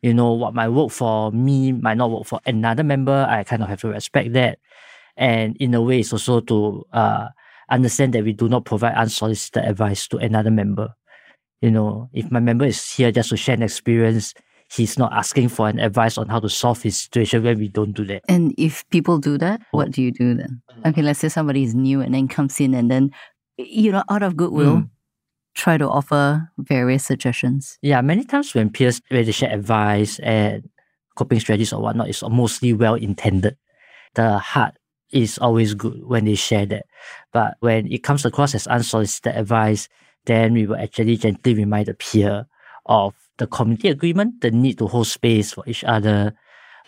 you 0.01 0.13
know, 0.13 0.33
what 0.33 0.53
might 0.53 0.69
work 0.69 0.91
for 0.91 1.31
me 1.31 1.71
might 1.71 1.97
not 1.97 2.11
work 2.11 2.25
for 2.25 2.39
another 2.45 2.83
member. 2.83 3.25
I 3.29 3.43
kind 3.43 3.63
of 3.63 3.69
have 3.69 3.81
to 3.81 3.89
respect 3.89 4.33
that. 4.33 4.59
And 5.17 5.57
in 5.57 5.73
a 5.73 5.81
way, 5.81 5.99
it's 5.99 6.13
also 6.13 6.39
to 6.41 6.85
uh, 6.93 7.27
understand 7.69 8.13
that 8.13 8.23
we 8.23 8.33
do 8.33 8.47
not 8.47 8.65
provide 8.65 8.95
unsolicited 8.95 9.65
advice 9.65 10.07
to 10.09 10.17
another 10.17 10.51
member. 10.51 10.93
You 11.61 11.71
know, 11.71 12.09
if 12.13 12.29
my 12.31 12.39
member 12.39 12.65
is 12.65 12.87
here 12.93 13.11
just 13.11 13.29
to 13.29 13.37
share 13.37 13.55
an 13.55 13.63
experience, 13.63 14.33
he's 14.71 14.97
not 14.99 15.11
asking 15.13 15.49
for 15.49 15.67
an 15.67 15.79
advice 15.79 16.17
on 16.17 16.27
how 16.27 16.39
to 16.39 16.49
solve 16.49 16.83
his 16.83 16.97
situation 17.01 17.43
when 17.43 17.57
we 17.57 17.67
don't 17.67 17.93
do 17.93 18.05
that. 18.05 18.21
And 18.29 18.53
if 18.57 18.87
people 18.91 19.17
do 19.17 19.37
that, 19.39 19.61
what 19.71 19.89
do 19.91 20.03
you 20.03 20.11
do 20.11 20.35
then? 20.35 20.61
Okay, 20.85 21.01
let's 21.01 21.19
say 21.19 21.29
somebody 21.29 21.63
is 21.63 21.73
new 21.73 22.01
and 22.01 22.13
then 22.13 22.27
comes 22.27 22.59
in 22.59 22.75
and 22.75 22.91
then, 22.91 23.09
you 23.57 23.91
know, 23.91 24.03
out 24.09 24.21
of 24.21 24.37
goodwill, 24.37 24.77
Mm. 24.77 24.89
try 25.55 25.77
to 25.77 25.89
offer 25.89 26.51
various 26.59 27.03
suggestions. 27.03 27.79
Yeah, 27.81 28.01
many 28.01 28.23
times 28.23 28.53
when 28.53 28.69
peers 28.69 29.01
when 29.09 29.25
they 29.25 29.31
share 29.31 29.51
advice 29.51 30.19
and 30.19 30.69
coping 31.15 31.39
strategies 31.39 31.73
or 31.73 31.81
whatnot, 31.81 32.09
it's 32.09 32.21
mostly 32.21 32.73
well 32.73 32.93
intended. 32.93 33.57
The 34.13 34.37
heart 34.37 34.77
is 35.11 35.37
always 35.37 35.73
good 35.73 36.05
when 36.05 36.25
they 36.25 36.35
share 36.35 36.65
that. 36.65 36.85
But 37.31 37.55
when 37.59 37.91
it 37.91 38.03
comes 38.03 38.25
across 38.25 38.55
as 38.55 38.67
unsolicited 38.67 39.35
advice, 39.35 39.87
then 40.25 40.53
we 40.53 40.67
will 40.67 40.75
actually 40.75 41.17
gently 41.17 41.53
remind 41.53 41.87
the 41.87 41.93
peer 41.93 42.47
of 42.85 43.13
the 43.37 43.47
community 43.47 43.89
agreement, 43.89 44.41
the 44.41 44.51
need 44.51 44.77
to 44.79 44.87
hold 44.87 45.07
space 45.07 45.53
for 45.53 45.63
each 45.67 45.83
other. 45.83 46.33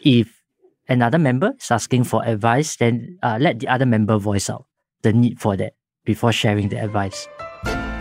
If 0.02 0.42
another 0.88 1.20
member 1.20 1.54
is 1.60 1.72
asking 1.72 2.06
for 2.06 2.26
advice, 2.26 2.76
then 2.76 3.18
uh, 3.24 3.38
let 3.40 3.60
the 3.60 3.68
other 3.68 3.86
member 3.86 4.18
voice 4.18 4.50
out 4.50 4.66
the 5.02 5.14
need 5.14 5.40
for 5.40 5.56
that 5.58 5.74
before 6.06 6.32
sharing 6.32 6.70
the 6.70 6.78
advice. 6.78 7.28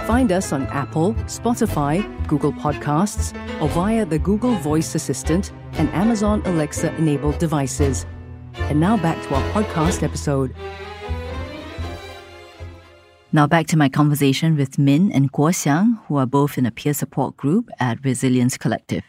Find 0.07 0.33
us 0.33 0.53
on 0.55 0.67
Apple, 0.69 1.13
Spotify, 1.27 2.01
Google 2.27 2.53
Podcasts, 2.53 3.37
or 3.61 3.69
via 3.69 4.07
the 4.07 4.19
Google 4.19 4.55
Voice 4.55 4.95
Assistant 4.95 5.53
and 5.73 5.91
Amazon 5.91 6.41
Alexa 6.47 6.95
enabled 6.97 7.39
devices. 7.39 8.07
And 8.55 8.81
now 8.81 8.97
back 8.97 9.21
to 9.27 9.35
our 9.35 9.43
podcast 9.53 10.03
episode. 10.03 10.55
Now 13.33 13.47
back 13.47 13.67
to 13.69 13.77
my 13.77 13.89
conversation 13.89 14.57
with 14.57 14.79
Min 14.79 15.13
and 15.13 15.31
Guo 15.33 15.51
Xiang, 15.53 16.01
who 16.07 16.17
are 16.17 16.27
both 16.27 16.57
in 16.57 16.65
a 16.67 16.71
peer 16.71 16.95
support 16.95 17.37
group 17.37 17.69
at 17.79 18.03
Resilience 18.05 18.57
Collective. 18.57 19.05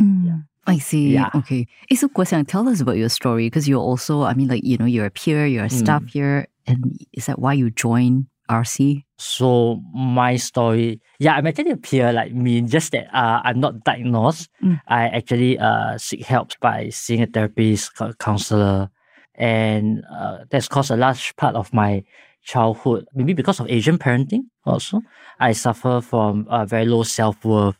Mm, 0.00 0.46
I 0.66 0.78
see. 0.78 1.08
Yeah. 1.12 1.30
Okay. 1.34 1.66
Hey, 1.88 1.96
so 1.96 2.08
Guo 2.08 2.24
Xiang, 2.24 2.46
tell 2.48 2.68
us 2.68 2.80
about 2.80 2.96
your 2.96 3.10
story 3.10 3.46
because 3.46 3.68
you're 3.68 3.80
also, 3.80 4.22
I 4.22 4.32
mean, 4.34 4.48
like, 4.48 4.64
you 4.64 4.78
know, 4.78 4.86
you're 4.86 5.06
a 5.06 5.10
peer, 5.10 5.46
you're 5.46 5.64
a 5.64 5.70
staff 5.70 6.02
Mm. 6.04 6.10
here. 6.10 6.46
And 6.66 6.98
is 7.12 7.26
that 7.26 7.38
why 7.38 7.52
you 7.52 7.70
joined 7.70 8.26
RC? 8.48 9.04
So 9.18 9.80
my 9.94 10.36
story, 10.36 11.00
yeah, 11.18 11.34
I'm 11.34 11.46
actually 11.46 11.70
a 11.70 11.76
peer 11.76 12.12
like 12.12 12.32
me, 12.32 12.60
just 12.62 12.92
that 12.92 13.06
uh, 13.14 13.40
I'm 13.44 13.60
not 13.60 13.84
diagnosed. 13.84 14.48
Mm. 14.62 14.80
I 14.88 15.04
actually 15.08 15.58
uh, 15.58 15.98
seek 15.98 16.24
help 16.24 16.52
by 16.60 16.90
seeing 16.90 17.22
a 17.22 17.26
therapist, 17.26 17.96
cou- 17.96 18.14
counselor, 18.14 18.90
and 19.34 20.02
uh, 20.12 20.38
that's 20.50 20.68
caused 20.68 20.90
a 20.90 20.96
large 20.96 21.34
part 21.36 21.54
of 21.56 21.72
my 21.72 22.04
childhood. 22.42 23.06
Maybe 23.14 23.32
because 23.32 23.60
of 23.60 23.70
Asian 23.70 23.98
parenting 23.98 24.42
also, 24.64 25.00
I 25.40 25.52
suffer 25.52 26.00
from 26.00 26.46
uh, 26.48 26.64
very 26.66 26.84
low 26.86 27.02
self 27.02 27.44
worth 27.44 27.76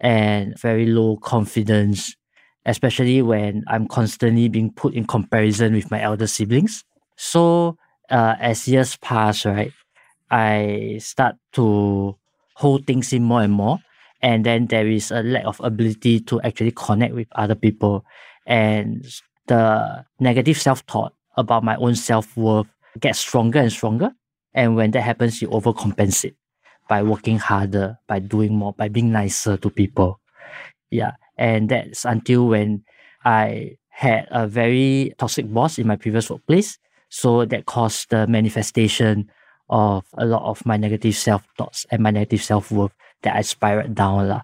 and 0.00 0.58
very 0.58 0.86
low 0.86 1.16
confidence, 1.18 2.16
especially 2.64 3.22
when 3.22 3.64
I'm 3.68 3.86
constantly 3.86 4.48
being 4.48 4.72
put 4.72 4.94
in 4.94 5.06
comparison 5.06 5.74
with 5.74 5.90
my 5.90 6.00
elder 6.00 6.26
siblings. 6.26 6.84
So 7.16 7.76
uh, 8.10 8.36
as 8.40 8.66
years 8.66 8.96
pass, 8.96 9.44
right, 9.44 9.72
I 10.30 10.98
start 11.00 11.36
to 11.52 12.16
hold 12.54 12.86
things 12.86 13.12
in 13.12 13.24
more 13.24 13.42
and 13.42 13.52
more. 13.52 13.78
And 14.22 14.44
then 14.44 14.66
there 14.66 14.86
is 14.86 15.10
a 15.10 15.22
lack 15.22 15.44
of 15.44 15.60
ability 15.60 16.20
to 16.20 16.40
actually 16.42 16.72
connect 16.72 17.14
with 17.14 17.28
other 17.32 17.54
people. 17.54 18.04
And 18.46 19.06
the 19.46 20.04
negative 20.20 20.60
self 20.60 20.84
talk 20.86 21.14
about 21.36 21.64
my 21.64 21.76
own 21.76 21.94
self 21.94 22.36
worth 22.36 22.66
gets 22.98 23.18
stronger 23.18 23.60
and 23.60 23.72
stronger. 23.72 24.12
And 24.52 24.76
when 24.76 24.90
that 24.92 25.02
happens, 25.02 25.40
you 25.40 25.48
overcompensate 25.48 26.34
by 26.88 27.02
working 27.02 27.38
harder, 27.38 27.98
by 28.06 28.18
doing 28.18 28.54
more, 28.54 28.72
by 28.72 28.88
being 28.88 29.12
nicer 29.12 29.56
to 29.56 29.70
people. 29.70 30.20
Yeah. 30.90 31.12
And 31.38 31.68
that's 31.68 32.04
until 32.04 32.48
when 32.48 32.84
I 33.24 33.76
had 33.88 34.26
a 34.30 34.46
very 34.46 35.14
toxic 35.18 35.52
boss 35.52 35.78
in 35.78 35.86
my 35.86 35.96
previous 35.96 36.28
workplace. 36.28 36.78
So 37.08 37.44
that 37.44 37.66
caused 37.66 38.10
the 38.10 38.26
manifestation 38.26 39.30
of 39.70 40.04
a 40.18 40.26
lot 40.26 40.42
of 40.42 40.66
my 40.66 40.76
negative 40.76 41.16
self 41.16 41.46
thoughts 41.56 41.86
and 41.90 42.02
my 42.02 42.10
negative 42.10 42.42
self 42.42 42.70
worth 42.70 42.92
that 43.22 43.36
I 43.36 43.42
spiraled 43.42 43.94
down. 43.94 44.28
lah. 44.28 44.42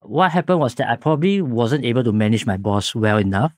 What 0.00 0.30
happened 0.32 0.60
was 0.60 0.74
that 0.76 0.88
I 0.88 0.96
probably 0.96 1.42
wasn't 1.42 1.84
able 1.84 2.02
to 2.04 2.12
manage 2.12 2.46
my 2.46 2.56
boss 2.56 2.94
well 2.94 3.18
enough. 3.18 3.52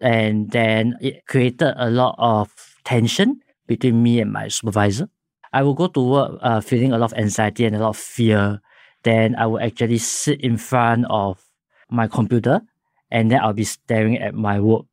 And 0.00 0.50
then 0.50 0.96
it 1.00 1.26
created 1.26 1.74
a 1.76 1.90
lot 1.90 2.14
of 2.18 2.54
tension 2.84 3.42
between 3.66 4.02
me 4.02 4.20
and 4.20 4.32
my 4.32 4.48
supervisor. 4.48 5.10
I 5.52 5.62
will 5.62 5.74
go 5.74 5.88
to 5.88 6.00
work 6.00 6.38
uh, 6.40 6.60
feeling 6.60 6.92
a 6.92 6.98
lot 6.98 7.12
of 7.12 7.18
anxiety 7.18 7.64
and 7.64 7.74
a 7.74 7.80
lot 7.80 7.90
of 7.90 7.96
fear. 7.96 8.60
Then 9.02 9.34
I 9.34 9.46
will 9.46 9.60
actually 9.60 9.98
sit 9.98 10.40
in 10.40 10.56
front 10.56 11.06
of 11.10 11.42
my 11.90 12.06
computer 12.06 12.62
and 13.10 13.30
then 13.30 13.40
I'll 13.40 13.54
be 13.54 13.64
staring 13.64 14.18
at 14.18 14.34
my 14.34 14.60
work. 14.60 14.86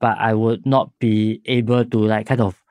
But 0.00 0.18
I 0.18 0.34
would 0.34 0.64
not 0.64 0.92
be 0.98 1.40
able 1.46 1.84
to 1.84 1.98
like 1.98 2.26
kind 2.26 2.40
of 2.40 2.62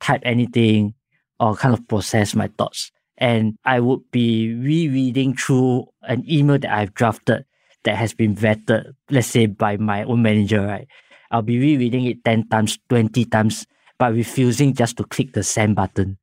type 0.00 0.22
anything 0.24 0.94
or 1.42 1.56
kind 1.56 1.74
of 1.74 1.86
process 1.88 2.36
my 2.36 2.46
thoughts. 2.56 2.92
And 3.18 3.56
I 3.64 3.80
would 3.80 4.08
be 4.12 4.54
rereading 4.54 5.34
through 5.34 5.86
an 6.02 6.24
email 6.30 6.58
that 6.58 6.72
I've 6.72 6.94
drafted 6.94 7.44
that 7.82 7.96
has 7.96 8.14
been 8.14 8.36
vetted, 8.36 8.92
let's 9.10 9.26
say 9.26 9.46
by 9.46 9.76
my 9.76 10.04
own 10.04 10.22
manager, 10.22 10.62
right? 10.64 10.86
I'll 11.32 11.42
be 11.42 11.58
rereading 11.58 12.06
it 12.06 12.24
10 12.24 12.48
times, 12.48 12.78
20 12.88 13.24
times, 13.24 13.66
but 13.98 14.14
refusing 14.14 14.72
just 14.72 14.96
to 14.98 15.04
click 15.04 15.32
the 15.32 15.42
send 15.42 15.74
button. 15.74 16.16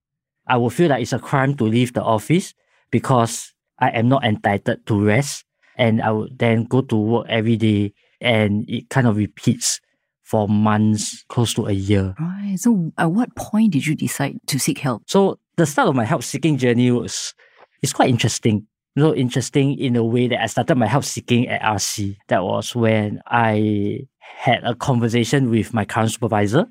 I 0.48 0.56
will 0.56 0.70
feel 0.70 0.90
like 0.90 1.02
it's 1.02 1.14
a 1.14 1.20
crime 1.20 1.54
to 1.58 1.66
leave 1.66 1.94
the 1.94 2.02
office 2.02 2.54
because 2.90 3.54
I 3.78 3.90
am 3.90 4.08
not 4.08 4.24
entitled 4.24 4.86
to 4.88 5.06
rest. 5.06 5.44
And 5.78 6.02
I 6.02 6.12
would 6.12 6.40
then 6.40 6.64
go 6.64 6.82
to 6.82 6.96
work 6.96 7.26
every 7.30 7.58
day 7.58 7.94
and 8.22 8.70
it 8.70 8.90
kind 8.90 9.08
of 9.08 9.18
repeats 9.18 9.82
for 10.30 10.48
months, 10.48 11.26
close 11.28 11.56
to 11.56 11.66
a 11.66 11.72
year. 11.72 12.14
Right. 12.20 12.56
So 12.58 12.92
at 12.98 13.12
what 13.12 13.36
point 13.36 13.74
did 13.74 13.88
you 13.88 13.96
decide 13.96 14.40
to 14.48 14.60
seek 14.60 14.78
help? 14.78 15.04
So 15.08 15.40
the 15.58 15.66
start 15.66 15.90
of 15.90 15.96
my 15.96 16.06
help 16.06 16.24
seeking 16.24 16.58
journey 16.58 16.92
was 16.92 17.34
it's 17.82 17.94
quite 17.94 18.10
interesting. 18.10 18.68
Know, 18.96 19.16
interesting 19.16 19.80
in 19.80 19.96
a 19.96 20.04
way 20.04 20.28
that 20.28 20.42
I 20.42 20.48
started 20.48 20.76
my 20.76 20.88
help 20.88 21.06
seeking 21.06 21.48
at 21.48 21.62
RC. 21.62 22.18
That 22.28 22.44
was 22.44 22.76
when 22.76 23.22
I 23.28 24.08
had 24.20 24.64
a 24.64 24.76
conversation 24.76 25.50
with 25.50 25.74
my 25.74 25.86
current 25.86 26.12
supervisor, 26.12 26.66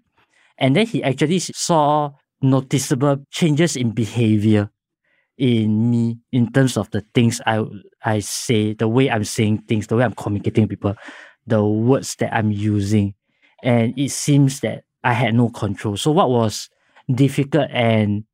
and 0.58 0.76
then 0.76 0.86
he 0.86 1.02
actually 1.02 1.38
saw 1.38 2.10
noticeable 2.42 3.24
changes 3.30 3.76
in 3.76 3.92
behavior 3.92 4.70
in 5.38 5.90
me 5.90 6.18
in 6.32 6.52
terms 6.52 6.76
of 6.76 6.90
the 6.90 7.02
things 7.14 7.40
I 7.46 7.64
I 8.04 8.18
say, 8.18 8.74
the 8.74 8.88
way 8.88 9.10
I'm 9.10 9.24
saying 9.24 9.62
things, 9.68 9.86
the 9.86 9.96
way 9.96 10.04
I'm 10.04 10.12
communicating 10.12 10.64
with 10.64 10.70
people, 10.70 10.96
the 11.46 11.64
words 11.64 12.16
that 12.16 12.34
I'm 12.34 12.50
using. 12.50 13.14
And 13.62 13.98
it 13.98 14.10
seems 14.10 14.60
that 14.60 14.84
I 15.02 15.12
had 15.12 15.34
no 15.34 15.48
control. 15.48 15.96
So 15.96 16.10
what 16.10 16.30
was 16.30 16.68
difficult 17.12 17.70
and 17.70 18.24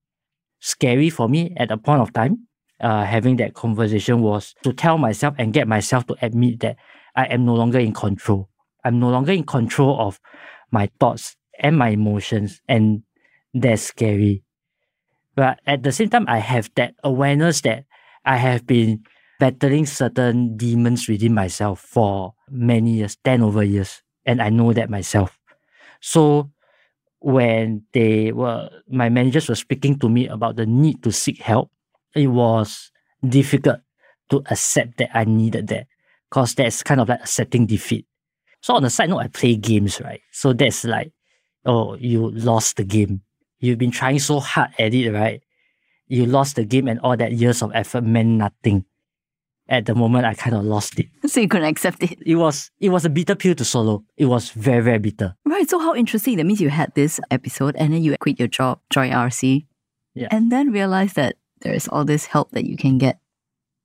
scary 0.61 1.11
for 1.11 1.29
me 1.29 1.55
at 1.57 1.71
a 1.71 1.77
point 1.77 2.01
of 2.01 2.13
time, 2.13 2.47
uh, 2.81 3.05
having 3.05 3.37
that 3.37 3.55
conversation 3.55 4.21
was 4.21 4.55
to 4.63 4.73
tell 4.73 4.99
myself 4.99 5.35
and 5.39 5.53
get 5.53 5.69
myself 5.69 6.07
to 6.07 6.17
admit 6.21 6.61
that 6.61 6.77
I 7.15 7.25
am 7.27 7.45
no 7.45 7.55
longer 7.55 7.79
in 7.79 7.93
control. 7.93 8.49
I'm 8.85 8.99
no 8.99 9.11
longer 9.11 9.33
in 9.33 9.45
control 9.45 10.01
of 10.01 10.21
my 10.71 10.91
thoughts 11.01 11.37
and 11.59 11.79
my 11.79 11.91
emotions. 11.91 12.61
And 12.69 13.03
that's 13.55 13.83
scary. 13.83 14.43
But 15.37 15.61
at 15.67 15.83
the 15.83 15.93
same 15.93 16.11
time, 16.11 16.27
I 16.29 16.39
have 16.39 16.71
that 16.77 16.95
awareness 17.03 17.61
that 17.63 17.85
I 18.25 18.37
have 18.37 18.67
been 18.67 19.05
battling 19.39 19.87
certain 19.87 20.57
demons 20.57 21.09
within 21.09 21.35
myself 21.35 21.81
for 21.81 22.35
many 22.51 22.95
years, 22.95 23.17
10 23.25 23.43
over 23.43 23.63
years. 23.63 24.04
And 24.27 24.41
I 24.41 24.51
know 24.51 24.73
that 24.73 24.91
myself. 24.91 25.39
So 26.01 26.51
when 27.21 27.85
they 27.93 28.33
were, 28.33 28.69
my 28.89 29.09
managers 29.09 29.49
were 29.49 29.55
speaking 29.55 29.99
to 30.01 30.09
me 30.09 30.29
about 30.29 30.57
the 30.57 30.67
need 30.67 31.03
to 31.03 31.13
seek 31.13 31.41
help, 31.41 31.71
it 32.15 32.29
was 32.29 32.91
difficult 33.27 33.81
to 34.31 34.43
accept 34.51 34.99
that 34.99 35.11
I 35.17 35.25
needed 35.25 35.69
that 35.69 35.87
because 36.31 36.55
that's 36.55 36.83
kind 36.83 37.01
of 37.01 37.09
like 37.09 37.21
accepting 37.21 37.67
defeat. 37.67 38.07
So 38.61 38.75
on 38.75 38.83
the 38.83 38.91
side 38.91 39.11
note, 39.11 39.19
I 39.19 39.29
play 39.29 39.57
games, 39.57 40.01
right? 40.01 40.21
So 40.33 40.53
that's 40.53 40.85
like, 40.85 41.13
oh, 41.67 41.97
you 41.97 42.31
lost 42.31 42.77
the 42.77 42.85
game. 42.85 43.23
You've 43.59 43.79
been 43.79 43.91
trying 43.91 44.19
so 44.19 44.41
hard 44.41 44.71
at 44.79 44.95
it, 44.95 45.11
right? 45.13 45.43
You 46.09 46.27
lost 46.27 46.57
the 46.57 46.65
game 46.65 46.89
and 46.89 47.01
all 47.01 47.17
that 47.17 47.33
years 47.33 47.63
of 47.63 47.73
effort 47.75 48.05
meant 48.05 48.29
nothing. 48.29 48.85
At 49.67 49.87
the 49.87 49.95
moment, 49.95 50.27
I 50.27 50.35
kind 50.35 50.55
of 50.55 50.63
lost 50.65 50.99
it. 51.01 51.07
So 51.27 51.41
you 51.41 51.49
couldn't 51.49 51.69
accept 51.69 52.03
it. 52.03 52.19
It 52.27 52.35
was 52.37 52.71
it 52.81 52.91
was 52.91 53.05
a 53.07 53.11
bitter 53.11 53.35
pill 53.35 53.55
to 53.55 53.65
swallow. 53.65 54.05
It 54.17 54.27
was 54.27 54.51
very 54.51 54.83
very 54.83 54.99
bitter. 54.99 55.35
Right. 55.47 55.69
So 55.69 55.79
how 55.79 55.95
interesting. 55.95 56.37
That 56.37 56.45
means 56.45 56.61
you 56.61 56.69
had 56.69 56.95
this 56.95 57.19
episode 57.31 57.75
and 57.77 57.93
then 57.95 58.03
you 58.03 58.15
quit 58.21 58.39
your 58.39 58.49
job, 58.49 58.81
join 58.91 59.11
RC, 59.13 59.65
Yeah. 60.15 60.29
and 60.31 60.53
then 60.53 60.71
realize 60.71 61.15
that 61.15 61.37
there 61.63 61.73
is 61.73 61.89
all 61.89 62.05
this 62.05 62.27
help 62.27 62.51
that 62.51 62.67
you 62.67 62.77
can 62.77 62.99
get. 62.99 63.21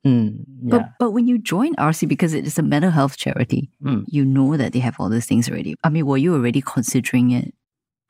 Mm, 0.06 0.44
yeah. 0.64 0.70
But 0.70 0.84
but 1.00 1.12
when 1.12 1.28
you 1.28 1.38
join 1.38 1.76
RC 1.76 2.08
because 2.10 2.34
it 2.34 2.46
is 2.46 2.60
a 2.60 2.62
mental 2.64 2.92
health 2.92 3.16
charity, 3.16 3.70
Mm. 3.82 4.04
you 4.08 4.26
know 4.26 4.58
that 4.58 4.74
they 4.74 4.80
have 4.80 4.96
all 5.00 5.08
these 5.10 5.28
things 5.28 5.48
already. 5.50 5.76
I 5.84 5.90
mean, 5.90 6.06
were 6.06 6.18
you 6.20 6.34
already 6.36 6.62
considering 6.62 7.32
it? 7.32 7.54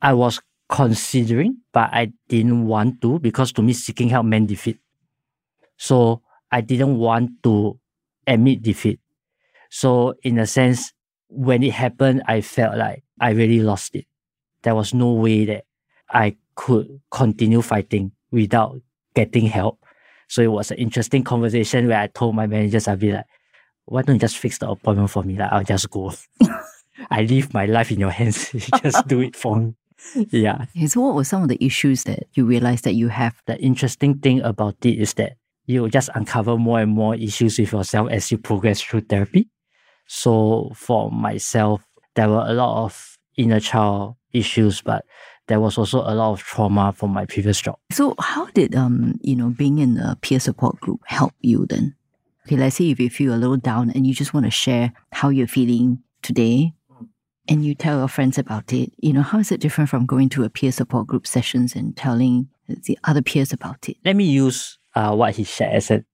I 0.02 0.14
was 0.14 0.42
considering, 0.70 1.58
but 1.72 1.90
I 1.94 2.14
didn't 2.30 2.66
want 2.66 3.02
to 3.02 3.20
because 3.20 3.52
to 3.54 3.62
me 3.62 3.74
seeking 3.74 4.10
help 4.10 4.26
meant 4.26 4.48
defeat. 4.50 4.80
So 5.78 6.22
I 6.52 6.62
didn't 6.62 6.98
want 6.98 7.44
to 7.44 7.80
admit 8.26 8.62
defeat. 8.62 9.00
So 9.70 10.16
in 10.24 10.40
a 10.40 10.48
sense, 10.48 10.94
when 11.30 11.64
it 11.64 11.74
happened, 11.74 12.24
I 12.28 12.42
felt 12.42 12.78
like 12.78 13.04
I 13.20 13.32
really 13.32 13.60
lost 13.60 13.96
it. 13.96 14.06
There 14.64 14.76
was 14.76 14.94
no 14.94 15.14
way 15.14 15.46
that 15.46 15.66
I 16.10 16.36
could 16.56 17.02
continue 17.12 17.62
fighting 17.62 18.12
without 18.32 18.82
getting 19.14 19.46
help. 19.46 19.80
So 20.28 20.42
it 20.42 20.52
was 20.52 20.72
an 20.72 20.78
interesting 20.78 21.24
conversation 21.24 21.88
where 21.88 22.00
I 22.00 22.08
told 22.08 22.36
my 22.36 22.48
managers, 22.48 22.88
I'd 22.88 23.00
be 23.00 23.12
like, 23.12 23.26
why 23.86 24.02
don't 24.04 24.16
you 24.16 24.20
just 24.20 24.38
fix 24.38 24.58
the 24.60 24.70
appointment 24.70 25.10
for 25.10 25.24
me? 25.24 25.38
Like 25.38 25.52
I'll 25.52 25.64
just 25.64 25.90
go. 25.90 26.14
I 27.12 27.24
leave 27.24 27.54
my 27.54 27.66
life 27.66 27.92
in 27.92 28.00
your 28.00 28.12
hands. 28.12 28.50
You 28.54 28.60
just 28.84 29.08
do 29.08 29.22
it 29.22 29.36
for 29.36 29.56
me. 29.56 29.76
Yeah. 30.30 30.66
So 30.88 31.02
what 31.02 31.16
were 31.16 31.24
some 31.24 31.44
of 31.44 31.50
the 31.50 31.64
issues 31.64 32.04
that 32.04 32.28
you 32.34 32.46
realized 32.46 32.84
that 32.86 32.94
you 32.94 33.10
have? 33.10 33.42
The 33.46 33.60
interesting 33.60 34.20
thing 34.20 34.42
about 34.42 34.76
it 34.86 35.00
is 35.00 35.14
that 35.16 35.38
you 35.70 35.88
just 35.88 36.10
uncover 36.16 36.58
more 36.58 36.80
and 36.80 36.92
more 36.92 37.14
issues 37.14 37.60
with 37.60 37.72
yourself 37.72 38.10
as 38.10 38.32
you 38.32 38.40
progress 38.40 38.82
through 38.82 39.02
therapy. 39.02 39.48
So 40.08 40.72
for 40.74 41.12
myself, 41.12 41.84
there 42.16 42.28
were 42.28 42.44
a 42.48 42.54
lot 42.54 42.86
of 42.86 43.18
inner 43.38 43.60
child 43.60 44.16
issues, 44.34 44.82
but 44.82 45.06
there 45.48 45.60
was 45.60 45.78
also 45.78 46.00
a 46.00 46.16
lot 46.16 46.32
of 46.32 46.40
trauma 46.40 46.92
from 46.92 47.12
my 47.12 47.28
previous 47.28 47.62
job. 47.62 47.78
So 47.92 48.16
how 48.20 48.48
did 48.48 48.74
um 48.74 49.20
you 49.22 49.36
know 49.36 49.50
being 49.50 49.78
in 49.78 50.00
a 50.00 50.18
peer 50.20 50.40
support 50.40 50.80
group 50.80 51.02
help 51.06 51.34
you 51.42 51.68
then? 51.68 51.96
Okay, 52.48 52.58
let's 52.58 52.78
say 52.78 52.90
if 52.90 53.00
you 53.00 53.12
feel 53.12 53.36
a 53.36 53.38
little 53.38 53.58
down 53.58 53.92
and 53.92 54.08
you 54.08 54.16
just 54.16 54.34
want 54.34 54.48
to 54.48 54.52
share 54.52 54.92
how 55.12 55.30
you're 55.30 55.46
feeling 55.46 56.02
today, 56.24 56.74
and 57.48 57.64
you 57.64 57.76
tell 57.76 58.00
your 58.00 58.08
friends 58.08 58.40
about 58.40 58.74
it. 58.74 58.92
You 58.98 59.14
know 59.14 59.22
how 59.22 59.38
is 59.38 59.52
it 59.52 59.62
different 59.62 59.92
from 59.92 60.08
going 60.08 60.30
to 60.30 60.46
a 60.46 60.50
peer 60.50 60.72
support 60.72 61.06
group 61.06 61.28
sessions 61.28 61.76
and 61.76 61.96
telling 61.96 62.50
the 62.68 62.98
other 63.04 63.22
peers 63.22 63.54
about 63.54 63.88
it? 63.88 63.98
Let 64.04 64.16
me 64.16 64.26
use 64.26 64.79
uh, 64.96 65.16
what 65.16 65.36
he 65.36 65.44
shared 65.44 65.74
as 65.76 65.92
an 65.92 66.06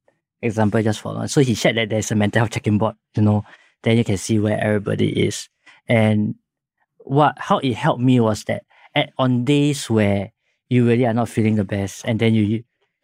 example 0.41 0.81
just 0.81 1.01
for. 1.01 1.27
So 1.27 1.41
he 1.41 1.53
shared 1.53 1.77
that 1.77 1.89
there's 1.89 2.11
a 2.11 2.15
mental 2.15 2.41
health 2.41 2.51
check-in 2.51 2.77
board, 2.77 2.95
you 3.15 3.23
know, 3.23 3.43
then 3.83 3.97
you 3.97 4.03
can 4.03 4.17
see 4.17 4.39
where 4.39 4.59
everybody 4.59 5.27
is. 5.27 5.47
And 5.87 6.35
what 6.99 7.35
how 7.37 7.59
it 7.59 7.73
helped 7.73 8.01
me 8.01 8.19
was 8.19 8.43
that 8.45 8.63
at, 8.93 9.11
on 9.17 9.45
days 9.45 9.89
where 9.89 10.31
you 10.69 10.87
really 10.87 11.05
are 11.05 11.13
not 11.13 11.29
feeling 11.29 11.55
the 11.55 11.63
best, 11.63 12.03
and 12.05 12.19
then 12.19 12.33
you 12.33 12.63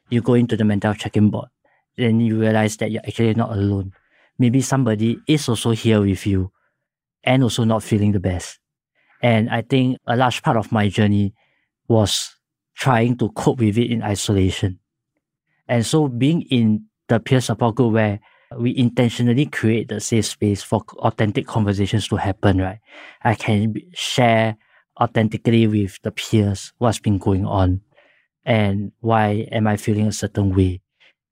you, 0.10 0.22
go 0.22 0.34
into 0.34 0.58
the 0.58 0.66
mental 0.66 0.92
health 0.92 1.00
check-in 1.00 1.30
board, 1.30 1.48
then 1.96 2.20
you 2.20 2.40
realize 2.40 2.76
that 2.78 2.92
you're 2.92 3.06
actually 3.08 3.34
not 3.34 3.52
alone. 3.52 3.94
Maybe 4.38 4.62
somebody 4.62 5.20
is 5.28 5.48
also 5.48 5.72
here 5.72 6.02
with 6.02 6.26
you 6.26 6.52
and 7.24 7.44
also 7.44 7.64
not 7.64 7.84
feeling 7.84 8.12
the 8.12 8.20
best. 8.20 8.60
And 9.22 9.50
I 9.50 9.62
think 9.62 10.00
a 10.08 10.18
large 10.18 10.42
part 10.42 10.58
of 10.58 10.72
my 10.72 10.90
journey 10.90 11.34
was 11.88 12.36
trying 12.76 13.18
to 13.20 13.30
cope 13.30 13.60
with 13.60 13.78
it 13.78 13.92
in 13.92 14.02
isolation. 14.04 14.81
And 15.72 15.86
so 15.86 16.10
being 16.10 16.42
in 16.52 16.84
the 17.08 17.22
peer 17.22 17.40
support 17.40 17.76
group 17.76 17.94
where 17.94 18.20
we 18.60 18.76
intentionally 18.76 19.46
create 19.46 19.88
the 19.88 20.02
safe 20.02 20.26
space 20.26 20.62
for 20.62 20.84
authentic 20.98 21.48
conversations 21.48 22.10
to 22.10 22.18
happen, 22.18 22.60
right? 22.60 22.80
I 23.24 23.36
can 23.36 23.76
share 23.94 24.58
authentically 25.00 25.68
with 25.68 25.98
the 26.04 26.12
peers 26.12 26.74
what's 26.80 27.00
been 27.00 27.18
going 27.20 27.46
on 27.46 27.80
and 28.44 28.92
why 29.00 29.48
am 29.50 29.66
I 29.66 29.78
feeling 29.78 30.08
a 30.08 30.12
certain 30.12 30.54
way. 30.54 30.82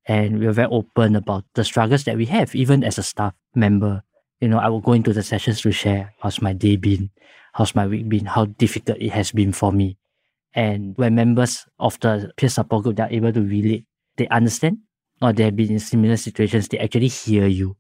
And 0.06 0.40
we're 0.40 0.54
very 0.54 0.70
open 0.72 1.18
about 1.18 1.44
the 1.56 1.66
struggles 1.66 2.06
that 2.06 2.16
we 2.16 2.26
have, 2.28 2.56
even 2.56 2.86
as 2.86 2.98
a 2.98 3.04
staff 3.04 3.34
member. 3.54 4.04
You 4.40 4.48
know, 4.48 4.60
I 4.60 4.70
will 4.70 4.80
go 4.80 4.94
into 4.94 5.12
the 5.12 5.22
sessions 5.22 5.60
to 5.64 5.74
share 5.74 6.14
how's 6.22 6.42
my 6.42 6.54
day 6.54 6.78
been, 6.78 7.10
how's 7.52 7.76
my 7.76 7.88
week 7.88 8.08
been, 8.08 8.26
how 8.26 8.46
difficult 8.46 9.00
it 9.02 9.12
has 9.12 9.34
been 9.34 9.52
for 9.52 9.74
me. 9.74 9.98
And 10.54 10.98
when 10.98 11.16
members 11.16 11.66
of 11.78 12.00
the 12.00 12.32
peer 12.38 12.48
support 12.48 12.84
group 12.84 12.96
they 12.96 13.04
are 13.04 13.12
able 13.12 13.34
to 13.34 13.42
relate, 13.42 13.86
they 14.20 14.28
understand 14.28 14.78
or 15.22 15.34
they 15.34 15.46
have 15.46 15.56
been 15.56 15.72
in 15.72 15.80
similar 15.80 16.18
situations, 16.18 16.68
they 16.68 16.78
actually 16.78 17.08
hear 17.08 17.48
you. 17.48 17.76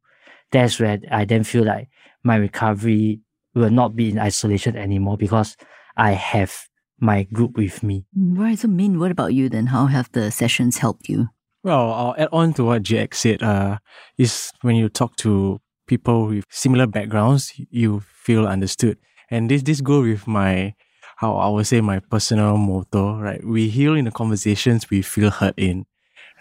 That's 0.52 0.80
where 0.80 1.00
I 1.12 1.26
then 1.26 1.44
feel 1.44 1.66
like 1.66 1.90
my 2.24 2.36
recovery 2.36 3.22
will 3.54 3.70
not 3.70 3.96
be 3.96 4.10
in 4.10 4.20
isolation 4.20 4.76
anymore 4.76 5.18
because 5.18 5.56
I 5.96 6.12
have 6.12 6.68
my 7.00 7.24
group 7.24 7.58
with 7.58 7.84
me. 7.84 8.06
Right. 8.16 8.58
So, 8.58 8.68
Min, 8.68 9.00
what 9.00 9.12
about 9.12 9.34
you 9.34 9.50
then? 9.50 9.68
How 9.68 9.86
have 9.86 10.12
the 10.12 10.32
sessions 10.32 10.80
helped 10.80 11.08
you? 11.08 11.28
Well, 11.64 11.92
I'll 11.92 12.16
add 12.18 12.30
on 12.32 12.54
to 12.54 12.64
what 12.64 12.84
GX 12.84 13.14
said. 13.14 13.44
Uh, 13.44 13.78
is 14.18 14.52
when 14.62 14.76
you 14.76 14.90
talk 14.90 15.16
to 15.18 15.60
people 15.88 16.28
with 16.28 16.46
similar 16.50 16.88
backgrounds, 16.88 17.54
you 17.70 18.00
feel 18.00 18.48
understood. 18.48 18.98
And 19.30 19.52
this 19.52 19.64
this 19.64 19.82
go 19.82 20.02
with 20.02 20.26
my 20.28 20.74
how 21.18 21.36
I 21.36 21.50
would 21.50 21.68
say 21.68 21.82
my 21.82 22.00
personal 22.00 22.58
motto, 22.58 23.20
right? 23.20 23.44
We 23.44 23.68
heal 23.68 23.96
in 23.96 24.06
the 24.06 24.12
conversations 24.12 24.90
we 24.90 25.02
feel 25.02 25.30
hurt 25.30 25.54
in, 25.58 25.86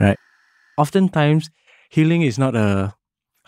right? 0.00 0.18
Oftentimes, 0.76 1.50
healing 1.90 2.22
is 2.22 2.38
not 2.38 2.54
a 2.54 2.94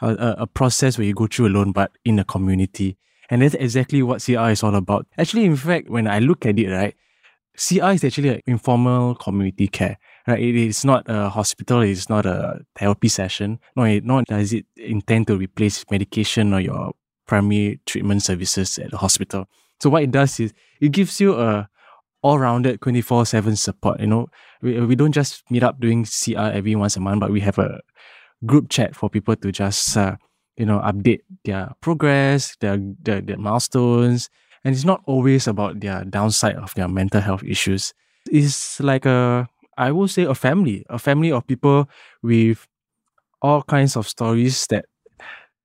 a, 0.03 0.35
a 0.39 0.47
process 0.47 0.97
where 0.97 1.07
you 1.07 1.15
go 1.15 1.27
through 1.27 1.49
alone, 1.49 1.73
but 1.73 1.93
in 2.07 2.19
a 2.19 2.25
community. 2.25 2.97
And 3.29 3.43
that's 3.43 3.55
exactly 3.55 4.03
what 4.03 4.25
CR 4.25 4.49
is 4.49 4.63
all 4.63 4.75
about. 4.75 5.07
Actually, 5.19 5.45
in 5.45 5.57
fact, 5.57 5.91
when 5.91 6.09
I 6.09 6.21
look 6.21 6.47
at 6.47 6.59
it, 6.59 6.71
right, 6.71 6.95
CR 7.55 7.91
is 7.91 8.03
actually 8.03 8.31
an 8.31 8.41
informal 8.47 9.15
community 9.15 9.69
care 9.69 9.99
right? 10.27 10.41
It 10.41 10.55
is 10.55 10.85
not 10.85 11.05
a 11.09 11.29
hospital, 11.29 11.81
it 11.81 11.91
is 11.91 12.09
not 12.09 12.27
a 12.27 12.61
therapy 12.77 13.09
session. 13.09 13.59
Nor, 13.77 14.01
nor 14.03 14.23
does 14.23 14.53
it 14.53 14.67
intend 14.77 15.27
to 15.29 15.37
replace 15.37 15.85
medication 15.91 16.53
or 16.53 16.61
your 16.61 16.93
primary 17.27 17.81
treatment 17.87 18.23
services 18.23 18.79
at 18.79 18.91
the 18.91 18.97
hospital. 18.97 19.47
So 19.81 19.91
what 19.91 20.03
it 20.03 20.11
does 20.11 20.39
is 20.41 20.53
it 20.81 20.93
gives 20.93 21.21
you 21.21 21.39
a 21.39 21.69
all-rounded 22.22 22.80
24-7 22.80 23.56
support. 23.56 24.00
You 24.00 24.06
know, 24.06 24.26
we, 24.62 24.80
we 24.80 24.96
don't 24.96 25.12
just 25.12 25.42
meet 25.50 25.62
up 25.62 25.80
doing 25.80 26.04
CR 26.04 26.52
every 26.52 26.74
once 26.76 26.96
a 26.96 27.00
month, 27.00 27.20
but 27.20 27.30
we 27.30 27.40
have 27.40 27.59
a 27.59 27.80
group 28.46 28.68
chat 28.68 28.94
for 28.96 29.09
people 29.11 29.37
to 29.37 29.52
just 29.52 29.96
uh, 29.96 30.16
you 30.56 30.66
know 30.66 30.80
update 30.80 31.20
their 31.44 31.70
progress, 31.80 32.56
their, 32.61 32.78
their 33.02 33.20
their 33.20 33.38
milestones, 33.38 34.28
and 34.64 34.74
it's 34.74 34.85
not 34.85 35.02
always 35.06 35.46
about 35.46 35.80
their 35.80 36.04
downside 36.04 36.56
of 36.56 36.74
their 36.74 36.88
mental 36.88 37.20
health 37.20 37.42
issues. 37.42 37.92
It's 38.30 38.80
like 38.80 39.06
a 39.06 39.48
I 39.76 39.92
will 39.92 40.09
say 40.09 40.24
a 40.24 40.35
family, 40.35 40.85
a 40.90 40.98
family 40.98 41.33
of 41.33 41.46
people 41.46 41.88
with 42.22 42.66
all 43.40 43.62
kinds 43.62 43.96
of 43.96 44.06
stories 44.06 44.66
that 44.68 44.85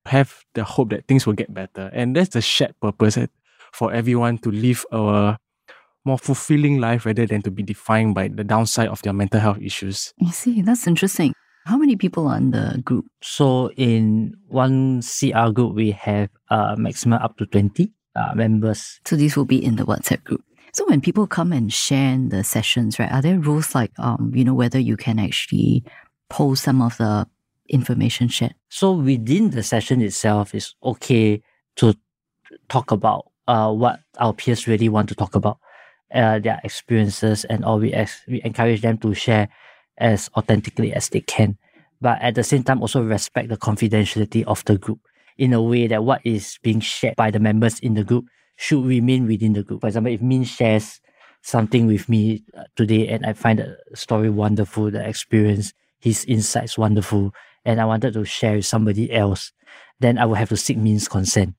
have 0.05 0.43
the 0.53 0.63
hope 0.63 0.91
that 0.91 1.07
things 1.07 1.25
will 1.25 1.33
get 1.33 1.53
better. 1.53 1.89
And 1.93 2.15
that's 2.15 2.29
the 2.29 2.41
shared 2.41 2.79
purpose 2.79 3.17
eh, 3.17 3.27
for 3.73 3.91
everyone 3.91 4.37
to 4.39 4.51
live 4.51 4.85
a 4.91 5.37
more 6.05 6.17
fulfilling 6.17 6.79
life 6.79 7.05
rather 7.05 7.25
than 7.25 7.41
to 7.41 7.51
be 7.51 7.63
defined 7.63 8.15
by 8.15 8.27
the 8.27 8.43
downside 8.43 8.87
of 8.87 9.01
their 9.01 9.13
mental 9.13 9.39
health 9.39 9.59
issues. 9.61 10.13
I 10.25 10.31
see. 10.31 10.61
That's 10.61 10.87
interesting. 10.87 11.33
How 11.65 11.77
many 11.77 11.95
people 11.95 12.27
are 12.27 12.37
in 12.37 12.51
the 12.51 12.81
group? 12.85 13.05
So 13.21 13.71
in 13.71 14.35
one 14.47 15.01
CR 15.01 15.49
group, 15.49 15.73
we 15.73 15.91
have 15.91 16.29
uh, 16.49 16.75
maximum 16.77 17.21
up 17.21 17.37
to 17.37 17.47
20 17.47 17.91
uh, 18.15 18.35
members. 18.35 18.99
So 19.05 19.15
these 19.15 19.35
will 19.35 19.45
be 19.45 19.63
in 19.63 19.75
the 19.75 19.83
WhatsApp 19.83 20.23
group. 20.23 20.43
So 20.73 20.85
when 20.87 21.01
people 21.01 21.25
come 21.25 21.51
and 21.51 21.73
share 21.73 22.11
in 22.11 22.29
the 22.29 22.43
sessions, 22.43 22.99
right, 22.99 23.11
are 23.11 23.21
there 23.21 23.39
rules 23.39 23.73
like, 23.73 23.91
um, 23.97 24.31
you 24.35 24.43
know, 24.43 24.53
whether 24.53 24.77
you 24.77 24.97
can 24.97 25.17
actually 25.19 25.83
post 26.29 26.63
some 26.63 26.81
of 26.81 26.97
the 26.97 27.27
information 27.69 28.27
shared? 28.27 28.53
So 28.69 28.91
within 28.91 29.49
the 29.51 29.63
session 29.63 30.01
itself, 30.01 30.53
it's 30.53 30.75
okay 30.83 31.41
to 31.77 31.95
talk 32.69 32.91
about 32.91 33.31
uh, 33.47 33.71
what 33.71 34.01
our 34.19 34.33
peers 34.33 34.67
really 34.67 34.89
want 34.89 35.09
to 35.09 35.15
talk 35.15 35.33
about. 35.33 35.59
Uh, 36.13 36.39
their 36.39 36.59
experiences 36.63 37.45
and 37.45 37.65
all 37.65 37.79
we, 37.79 37.93
ex- 37.93 38.21
we 38.27 38.41
encourage 38.43 38.81
them 38.81 38.97
to 38.99 39.13
share 39.13 39.49
as 39.97 40.29
authentically 40.35 40.93
as 40.93 41.09
they 41.09 41.21
can. 41.21 41.57
But 42.01 42.21
at 42.21 42.35
the 42.35 42.43
same 42.43 42.63
time, 42.63 42.81
also 42.81 43.01
respect 43.01 43.49
the 43.49 43.57
confidentiality 43.57 44.43
of 44.45 44.63
the 44.65 44.77
group 44.77 44.99
in 45.37 45.53
a 45.53 45.61
way 45.61 45.87
that 45.87 46.03
what 46.03 46.21
is 46.23 46.57
being 46.61 46.79
shared 46.79 47.15
by 47.15 47.31
the 47.31 47.39
members 47.39 47.79
in 47.79 47.93
the 47.93 48.03
group 48.03 48.25
should 48.57 48.85
remain 48.85 49.27
within 49.27 49.53
the 49.53 49.63
group. 49.63 49.81
For 49.81 49.87
example, 49.87 50.13
if 50.13 50.21
Min 50.21 50.43
shares 50.43 51.01
something 51.41 51.87
with 51.87 52.09
me 52.09 52.43
uh, 52.57 52.63
today 52.75 53.07
and 53.07 53.25
I 53.25 53.33
find 53.33 53.59
the 53.59 53.77
story 53.93 54.29
wonderful, 54.29 54.91
the 54.91 55.07
experience, 55.07 55.73
his 55.99 56.25
insights 56.25 56.77
wonderful, 56.77 57.33
and 57.65 57.81
I 57.81 57.85
wanted 57.85 58.13
to 58.13 58.25
share 58.25 58.55
with 58.55 58.65
somebody 58.65 59.11
else, 59.11 59.51
then 59.99 60.17
I 60.17 60.25
will 60.25 60.35
have 60.35 60.49
to 60.49 60.57
seek 60.57 60.77
Min's 60.77 61.07
consent. 61.07 61.55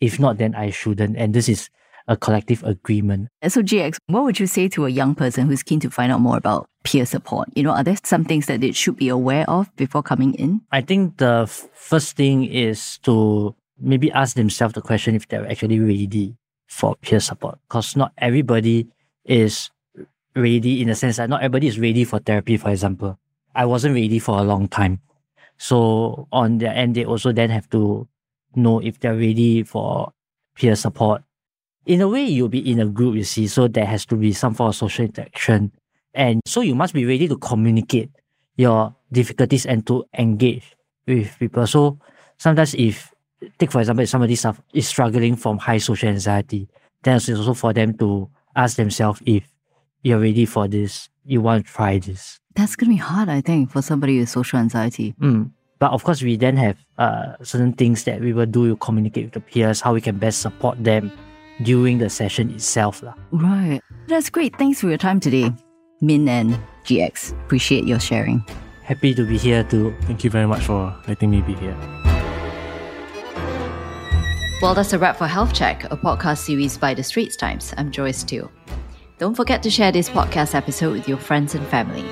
If 0.00 0.18
not, 0.18 0.38
then 0.38 0.54
I 0.54 0.70
shouldn't. 0.70 1.16
And 1.16 1.34
this 1.34 1.48
is 1.48 1.70
a 2.08 2.16
collective 2.16 2.64
agreement. 2.64 3.28
So, 3.46 3.62
GX, 3.62 3.98
what 4.06 4.24
would 4.24 4.40
you 4.40 4.46
say 4.46 4.68
to 4.68 4.86
a 4.86 4.88
young 4.88 5.14
person 5.14 5.46
who's 5.46 5.62
keen 5.62 5.78
to 5.80 5.90
find 5.90 6.10
out 6.10 6.20
more 6.20 6.36
about 6.36 6.68
peer 6.82 7.06
support? 7.06 7.48
You 7.54 7.62
know, 7.62 7.70
are 7.70 7.84
there 7.84 7.96
some 8.02 8.24
things 8.24 8.46
that 8.46 8.60
they 8.60 8.72
should 8.72 8.96
be 8.96 9.08
aware 9.08 9.48
of 9.48 9.74
before 9.76 10.02
coming 10.02 10.34
in? 10.34 10.62
I 10.72 10.80
think 10.80 11.18
the 11.18 11.46
first 11.74 12.16
thing 12.16 12.44
is 12.44 12.98
to 13.04 13.54
maybe 13.78 14.10
ask 14.10 14.34
themselves 14.34 14.74
the 14.74 14.82
question 14.82 15.14
if 15.14 15.28
they're 15.28 15.48
actually 15.48 15.78
ready 15.78 16.34
for 16.66 16.96
peer 16.96 17.20
support. 17.20 17.58
Because 17.68 17.94
not 17.94 18.12
everybody 18.18 18.88
is 19.24 19.70
ready 20.34 20.80
in 20.80 20.88
the 20.88 20.94
sense 20.94 21.18
that 21.18 21.28
not 21.28 21.42
everybody 21.42 21.68
is 21.68 21.78
ready 21.78 22.04
for 22.04 22.18
therapy, 22.18 22.56
for 22.56 22.70
example. 22.70 23.18
I 23.54 23.66
wasn't 23.66 23.94
ready 23.94 24.18
for 24.18 24.38
a 24.38 24.42
long 24.42 24.68
time. 24.68 25.00
So 25.58 26.28
on 26.32 26.58
their 26.58 26.72
end, 26.72 26.94
they 26.94 27.04
also 27.04 27.32
then 27.32 27.50
have 27.50 27.68
to 27.70 28.08
know 28.54 28.80
if 28.80 29.00
they're 29.00 29.14
ready 29.16 29.62
for 29.62 30.12
peer 30.54 30.74
support 30.74 31.22
in 31.88 32.02
a 32.02 32.08
way 32.08 32.22
you'll 32.22 32.48
be 32.48 32.70
in 32.70 32.78
a 32.80 32.86
group, 32.86 33.16
you 33.16 33.24
see, 33.24 33.48
so 33.48 33.66
there 33.66 33.86
has 33.86 34.04
to 34.06 34.14
be 34.14 34.32
some 34.32 34.52
form 34.52 34.68
of 34.68 34.76
social 34.76 35.06
interaction. 35.06 35.72
And 36.12 36.42
so 36.46 36.60
you 36.60 36.74
must 36.74 36.92
be 36.92 37.06
ready 37.06 37.26
to 37.26 37.36
communicate 37.38 38.10
your 38.56 38.94
difficulties 39.10 39.64
and 39.64 39.86
to 39.86 40.04
engage 40.16 40.76
with 41.06 41.36
people. 41.38 41.66
So 41.66 41.98
sometimes 42.36 42.74
if 42.74 43.12
take 43.58 43.72
for 43.72 43.80
example, 43.80 44.02
if 44.02 44.10
somebody 44.10 44.36
is 44.74 44.88
struggling 44.88 45.34
from 45.34 45.58
high 45.58 45.78
social 45.78 46.10
anxiety, 46.10 46.68
then 47.04 47.16
it's 47.16 47.30
also 47.30 47.54
for 47.54 47.72
them 47.72 47.96
to 47.98 48.28
ask 48.54 48.76
themselves 48.76 49.22
if 49.24 49.44
you're 50.02 50.20
ready 50.20 50.44
for 50.44 50.68
this, 50.68 51.08
you 51.24 51.40
want 51.40 51.66
to 51.66 51.72
try 51.72 51.98
this. 51.98 52.38
That's 52.54 52.76
gonna 52.76 52.90
be 52.90 52.96
hard, 52.96 53.30
I 53.30 53.40
think, 53.40 53.70
for 53.70 53.80
somebody 53.80 54.18
with 54.18 54.28
social 54.28 54.58
anxiety. 54.58 55.14
Mm. 55.20 55.52
But 55.78 55.92
of 55.92 56.04
course, 56.04 56.20
we 56.22 56.36
then 56.36 56.56
have 56.56 56.76
uh, 56.98 57.36
certain 57.42 57.72
things 57.72 58.04
that 58.04 58.20
we 58.20 58.32
will 58.32 58.46
do 58.46 58.68
to 58.68 58.76
communicate 58.76 59.26
with 59.26 59.34
the 59.34 59.40
peers, 59.40 59.80
how 59.80 59.94
we 59.94 60.00
can 60.00 60.18
best 60.18 60.42
support 60.42 60.82
them 60.82 61.12
during 61.62 61.98
the 61.98 62.10
session 62.10 62.50
itself. 62.50 63.02
Right. 63.30 63.80
That's 64.06 64.30
great. 64.30 64.56
Thanks 64.56 64.80
for 64.80 64.88
your 64.88 64.98
time 64.98 65.20
today, 65.20 65.52
Min 66.00 66.28
and 66.28 66.58
GX. 66.84 67.32
Appreciate 67.44 67.84
your 67.84 68.00
sharing. 68.00 68.44
Happy 68.82 69.14
to 69.14 69.24
be 69.26 69.36
here 69.36 69.64
too. 69.64 69.94
Thank 70.02 70.24
you 70.24 70.30
very 70.30 70.46
much 70.46 70.62
for 70.62 70.94
letting 71.06 71.30
me 71.30 71.42
be 71.42 71.54
here. 71.54 71.76
Well, 74.60 74.74
that's 74.74 74.92
a 74.92 74.98
wrap 74.98 75.16
for 75.18 75.28
Health 75.28 75.54
Check, 75.54 75.84
a 75.84 75.96
podcast 75.96 76.38
series 76.38 76.76
by 76.76 76.92
The 76.92 77.04
Straits 77.04 77.36
Times. 77.36 77.72
I'm 77.76 77.92
Joyce 77.92 78.24
Teo. 78.24 78.50
Don't 79.18 79.34
forget 79.34 79.62
to 79.62 79.70
share 79.70 79.92
this 79.92 80.08
podcast 80.08 80.54
episode 80.54 80.94
with 80.94 81.08
your 81.08 81.18
friends 81.18 81.54
and 81.54 81.66
family. 81.66 82.04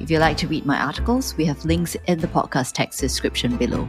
If 0.00 0.10
you'd 0.10 0.18
like 0.18 0.36
to 0.38 0.48
read 0.48 0.66
my 0.66 0.78
articles, 0.80 1.36
we 1.36 1.44
have 1.44 1.64
links 1.64 1.96
in 2.06 2.18
the 2.18 2.26
podcast 2.26 2.72
text 2.72 2.98
description 2.98 3.56
below. 3.56 3.88